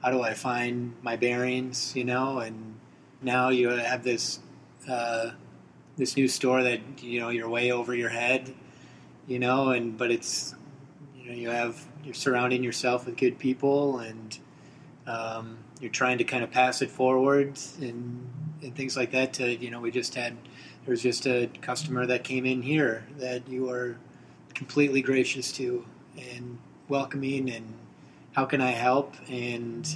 how 0.00 0.12
do 0.12 0.22
I 0.22 0.34
find 0.34 0.94
my 1.02 1.16
bearings? 1.16 1.96
You 1.96 2.04
know, 2.04 2.38
and 2.38 2.76
now 3.20 3.48
you 3.48 3.68
have 3.70 4.04
this 4.04 4.38
uh, 4.88 5.30
this 5.96 6.16
new 6.16 6.28
store 6.28 6.62
that 6.62 7.02
you 7.02 7.18
know 7.18 7.30
you're 7.30 7.48
way 7.48 7.72
over 7.72 7.94
your 7.94 8.10
head. 8.10 8.54
You 9.26 9.40
know, 9.40 9.70
and 9.70 9.98
but 9.98 10.12
it's 10.12 10.54
you 11.16 11.30
know 11.30 11.36
you 11.36 11.50
have 11.50 11.84
you're 12.04 12.14
surrounding 12.14 12.62
yourself 12.62 13.06
with 13.06 13.16
good 13.16 13.40
people 13.40 13.98
and 13.98 14.38
um, 15.06 15.58
you're 15.80 15.90
trying 15.90 16.18
to 16.18 16.24
kind 16.24 16.44
of 16.44 16.50
pass 16.50 16.82
it 16.82 16.90
forward 16.90 17.58
and, 17.80 18.30
and 18.62 18.74
things 18.74 18.96
like 18.96 19.10
that. 19.12 19.32
To 19.34 19.54
you 19.54 19.70
know, 19.70 19.80
we 19.80 19.90
just 19.90 20.14
had 20.14 20.36
there 20.84 20.92
was 20.92 21.02
just 21.02 21.26
a 21.26 21.48
customer 21.60 22.06
that 22.06 22.24
came 22.24 22.46
in 22.46 22.62
here 22.62 23.04
that 23.18 23.48
you 23.48 23.70
are 23.70 23.96
completely 24.54 25.02
gracious 25.02 25.52
to 25.52 25.84
and 26.16 26.58
welcoming, 26.88 27.50
and 27.50 27.74
how 28.32 28.44
can 28.44 28.60
I 28.60 28.70
help, 28.70 29.14
and 29.28 29.88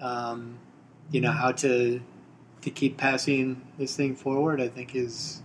um, 0.00 0.58
you 1.10 1.20
know 1.20 1.32
how 1.32 1.52
to 1.52 2.00
to 2.62 2.70
keep 2.70 2.96
passing 2.96 3.62
this 3.78 3.96
thing 3.96 4.14
forward. 4.14 4.60
I 4.60 4.68
think 4.68 4.94
is 4.94 5.42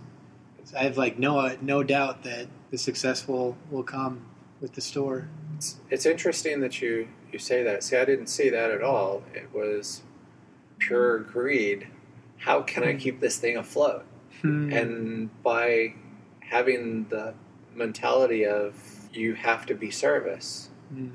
I 0.76 0.84
have 0.84 0.96
like 0.96 1.18
no 1.18 1.56
no 1.60 1.82
doubt 1.82 2.24
that 2.24 2.46
the 2.70 2.78
success 2.78 3.26
will, 3.26 3.56
will 3.70 3.82
come 3.82 4.22
with 4.60 4.74
the 4.74 4.80
store. 4.80 5.28
It's, 5.56 5.76
it's 5.90 6.06
interesting 6.06 6.60
that 6.60 6.80
you, 6.80 7.08
you 7.32 7.38
say 7.38 7.62
that. 7.62 7.82
See, 7.82 7.96
I 7.96 8.04
didn't 8.04 8.26
see 8.28 8.50
that 8.50 8.70
at 8.70 8.82
all. 8.82 9.22
It 9.34 9.48
was 9.52 10.02
pure 10.78 11.18
greed. 11.18 11.88
How 12.38 12.62
can 12.62 12.84
I 12.84 12.94
keep 12.94 13.20
this 13.20 13.38
thing 13.38 13.56
afloat? 13.56 14.04
Hmm. 14.42 14.72
And 14.72 15.42
by 15.42 15.94
having 16.40 17.06
the 17.08 17.34
mentality 17.74 18.46
of 18.46 18.74
you 19.12 19.34
have 19.34 19.66
to 19.66 19.74
be 19.74 19.90
service, 19.90 20.70
Hmm. 20.90 21.08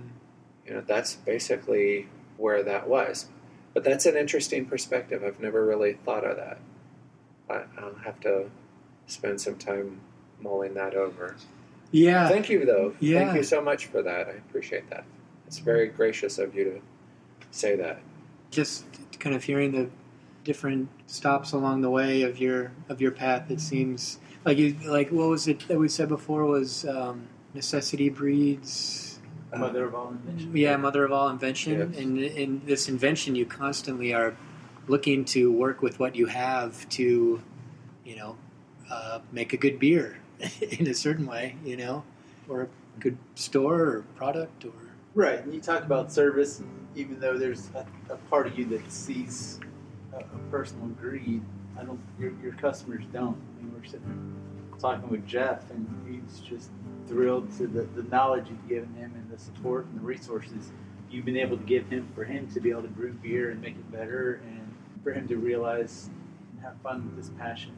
you 0.67 0.73
know, 0.73 0.81
that's 0.81 1.15
basically 1.15 2.07
where 2.37 2.61
that 2.63 2.87
was. 2.87 3.27
But 3.73 3.83
that's 3.83 4.05
an 4.05 4.15
interesting 4.15 4.65
perspective. 4.65 5.23
I've 5.23 5.39
never 5.39 5.65
really 5.65 5.93
thought 5.93 6.23
of 6.25 6.37
that. 6.37 6.59
I, 7.49 7.63
I'll 7.79 7.95
have 8.03 8.19
to 8.21 8.49
spend 9.07 9.41
some 9.41 9.55
time 9.57 9.99
mulling 10.39 10.73
that 10.75 10.93
over. 10.93 11.35
Yeah. 11.91 12.27
Thank 12.27 12.49
you, 12.49 12.65
though. 12.65 12.93
Yeah. 12.99 13.25
Thank 13.25 13.37
you 13.37 13.43
so 13.43 13.61
much 13.61 13.87
for 13.87 14.01
that. 14.03 14.27
I 14.27 14.31
appreciate 14.31 14.89
that. 14.89 15.05
It's 15.47 15.59
very 15.59 15.87
gracious 15.87 16.37
of 16.37 16.53
you 16.55 16.63
to 16.65 16.81
say 17.51 17.75
that. 17.77 17.99
just 18.51 18.85
kind 19.19 19.35
of 19.35 19.43
hearing 19.43 19.71
the 19.71 19.89
different 20.43 20.89
stops 21.07 21.51
along 21.53 21.81
the 21.81 21.89
way 21.89 22.21
of 22.23 22.37
your 22.39 22.71
of 22.89 22.99
your 23.01 23.11
path 23.11 23.49
it 23.49 23.61
seems 23.61 24.19
like 24.45 24.57
you 24.57 24.75
like 24.85 25.09
what 25.09 25.29
was 25.29 25.47
it 25.47 25.65
that 25.67 25.79
we 25.79 25.87
said 25.87 26.09
before 26.09 26.45
was 26.45 26.85
um, 26.85 27.27
necessity 27.53 28.09
breeds 28.09 29.19
Mother 29.55 29.85
of 29.85 29.93
all 29.95 30.09
invention. 30.09 30.55
yeah 30.57 30.75
mother 30.77 31.05
of 31.05 31.11
all 31.11 31.29
invention 31.29 31.79
Yes. 31.91 31.97
and 32.01 32.17
in 32.19 32.61
this 32.65 32.89
invention 32.89 33.35
you 33.35 33.45
constantly 33.45 34.13
are 34.13 34.35
looking 34.87 35.23
to 35.25 35.51
work 35.51 35.81
with 35.81 35.99
what 35.99 36.15
you 36.15 36.25
have 36.25 36.87
to 36.89 37.41
you 38.03 38.15
know 38.15 38.35
uh, 38.91 39.19
make 39.31 39.53
a 39.53 39.57
good 39.57 39.79
beer 39.79 40.17
in 40.61 40.87
a 40.87 40.93
certain 40.93 41.25
way 41.27 41.55
you 41.63 41.77
know 41.77 42.03
or 42.49 42.63
a 42.63 42.67
good 42.99 43.17
store 43.35 43.79
or 43.81 44.01
product 44.15 44.65
or 44.65 44.71
Right, 45.15 45.43
and 45.43 45.53
you 45.53 45.61
talk 45.61 45.83
about 45.83 46.11
service, 46.11 46.57
and 46.57 46.87
even 46.95 47.19
though 47.19 47.37
there's 47.37 47.69
a, 47.75 47.85
a 48.11 48.17
part 48.31 48.47
of 48.47 48.57
you 48.57 48.65
that 48.65 48.91
sees 48.91 49.59
a, 50.33 50.51
personal 50.51 50.87
greed, 50.87 51.41
I 51.79 51.83
don't. 51.83 51.99
Your, 52.19 52.33
your 52.41 52.53
customers 52.53 53.03
don't. 53.11 53.37
I 53.37 53.63
mean, 53.63 53.73
we're 53.75 53.85
sitting 53.85 54.35
talking 54.79 55.09
with 55.09 55.25
Jeff, 55.25 55.69
and 55.71 55.87
he's 56.09 56.39
just 56.41 56.69
thrilled 57.07 57.49
to 57.57 57.67
the, 57.67 57.83
the 57.95 58.03
knowledge 58.09 58.47
you've 58.49 58.67
given 58.67 58.93
him 58.95 59.13
and 59.15 59.31
the 59.31 59.37
support 59.37 59.85
and 59.85 59.95
the 59.97 60.03
resources 60.03 60.71
you've 61.09 61.25
been 61.25 61.37
able 61.37 61.57
to 61.57 61.63
give 61.63 61.87
him 61.87 62.07
for 62.15 62.23
him 62.23 62.47
to 62.51 62.59
be 62.59 62.71
able 62.71 62.81
to 62.81 62.87
brew 62.87 63.13
beer 63.13 63.51
and 63.51 63.61
make 63.61 63.75
it 63.75 63.91
better, 63.91 64.41
and 64.45 64.75
for 65.03 65.13
him 65.13 65.27
to 65.27 65.37
realize 65.37 66.09
and 66.51 66.61
have 66.63 66.75
fun 66.81 67.05
with 67.05 67.17
his 67.17 67.29
passion. 67.37 67.73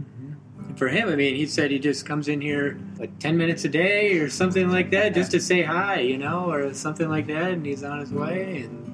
Mm-hmm. 0.00 0.68
And 0.68 0.78
for 0.78 0.88
him, 0.88 1.08
I 1.08 1.16
mean, 1.16 1.34
he 1.34 1.46
said 1.46 1.70
he 1.70 1.78
just 1.78 2.06
comes 2.06 2.28
in 2.28 2.40
here 2.40 2.78
like 2.98 3.18
10 3.18 3.36
minutes 3.36 3.64
a 3.64 3.68
day 3.68 4.18
or 4.18 4.30
something 4.30 4.70
like 4.70 4.90
that 4.90 5.14
just 5.14 5.30
to 5.32 5.40
say 5.40 5.62
hi, 5.62 6.00
you 6.00 6.18
know, 6.18 6.50
or 6.50 6.72
something 6.74 7.08
like 7.08 7.26
that, 7.26 7.52
and 7.52 7.66
he's 7.66 7.82
on 7.82 8.00
his 8.00 8.12
way. 8.12 8.62
And 8.62 8.85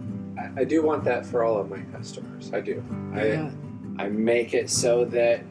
I, 0.57 0.61
I 0.61 0.65
do 0.65 0.83
want 0.83 1.05
that 1.05 1.27
for 1.27 1.45
all 1.45 1.59
of 1.59 1.71
my 1.71 1.81
customers. 1.97 2.53
I 2.53 2.61
do. 2.61 2.83
yeah, 3.15 3.51
I, 3.99 4.05
I 4.05 4.09
make 4.09 4.55
it 4.55 4.71
so 4.71 5.05
that 5.07 5.45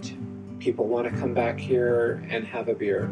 people 0.59 0.87
want 0.87 1.11
to 1.11 1.19
come 1.19 1.33
back 1.33 1.59
here 1.59 2.23
and 2.29 2.45
have 2.45 2.67
a 2.69 2.73
beer. 2.75 3.05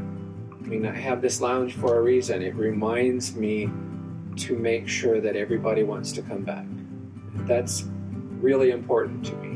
I 0.51 0.67
mean, 0.67 0.85
I 0.85 0.95
have 0.95 1.21
this 1.21 1.41
lounge 1.41 1.73
for 1.73 1.97
a 1.97 2.01
reason. 2.01 2.41
It 2.41 2.55
reminds 2.55 3.35
me 3.35 3.69
to 4.37 4.55
make 4.55 4.87
sure 4.87 5.19
that 5.19 5.35
everybody 5.35 5.83
wants 5.83 6.11
to 6.13 6.21
come 6.21 6.43
back. 6.43 6.65
That's 7.47 7.85
really 8.39 8.71
important 8.71 9.25
to 9.25 9.35
me. 9.35 9.49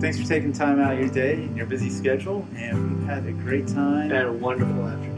Thanks 0.00 0.20
for 0.20 0.28
taking 0.28 0.52
time 0.52 0.80
out 0.80 0.92
of 0.92 1.00
your 1.00 1.08
day 1.08 1.34
and 1.34 1.56
your 1.56 1.66
busy 1.66 1.90
schedule, 1.90 2.46
and 2.54 3.00
we've 3.00 3.08
had 3.08 3.26
a 3.26 3.32
great 3.32 3.66
time. 3.66 4.10
had 4.10 4.26
a 4.26 4.32
wonderful 4.32 4.86
afternoon. 4.86 5.17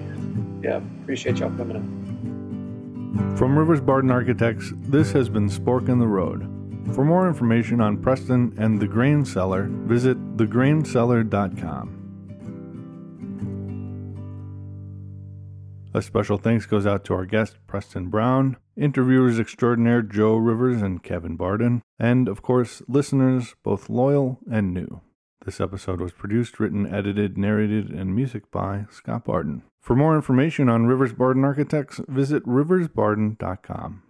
Yeah, 0.62 0.80
appreciate 1.02 1.38
y'all 1.38 1.50
coming 1.56 1.76
up. 1.76 3.38
From 3.38 3.58
Rivers 3.58 3.80
Barden 3.80 4.10
Architects, 4.10 4.72
this 4.76 5.12
has 5.12 5.28
been 5.28 5.48
Spork 5.48 5.88
in 5.88 5.98
the 5.98 6.06
Road. 6.06 6.42
For 6.94 7.04
more 7.04 7.28
information 7.28 7.80
on 7.80 8.02
Preston 8.02 8.54
and 8.58 8.80
the 8.80 8.86
Grain 8.86 9.24
Cellar, 9.24 9.68
visit 9.70 10.18
thegraincellar.com. 10.36 11.96
A 15.92 16.02
special 16.02 16.38
thanks 16.38 16.66
goes 16.66 16.86
out 16.86 17.04
to 17.06 17.14
our 17.14 17.26
guest, 17.26 17.56
Preston 17.66 18.10
Brown, 18.10 18.56
interviewers 18.76 19.40
extraordinaire 19.40 20.02
Joe 20.02 20.36
Rivers 20.36 20.82
and 20.82 21.02
Kevin 21.02 21.36
Barden, 21.36 21.82
and, 21.98 22.28
of 22.28 22.42
course, 22.42 22.80
listeners, 22.86 23.56
both 23.64 23.90
loyal 23.90 24.38
and 24.50 24.72
new. 24.72 25.00
This 25.44 25.60
episode 25.60 26.00
was 26.00 26.12
produced, 26.12 26.60
written, 26.60 26.86
edited, 26.86 27.38
narrated, 27.38 27.90
and 27.90 28.14
music 28.14 28.50
by 28.50 28.84
Scott 28.90 29.24
Barden. 29.24 29.62
For 29.80 29.96
more 29.96 30.14
information 30.14 30.68
on 30.68 30.86
Rivers 30.86 31.14
Barden 31.14 31.44
Architects, 31.44 32.00
visit 32.08 32.44
riversbarden.com. 32.44 34.02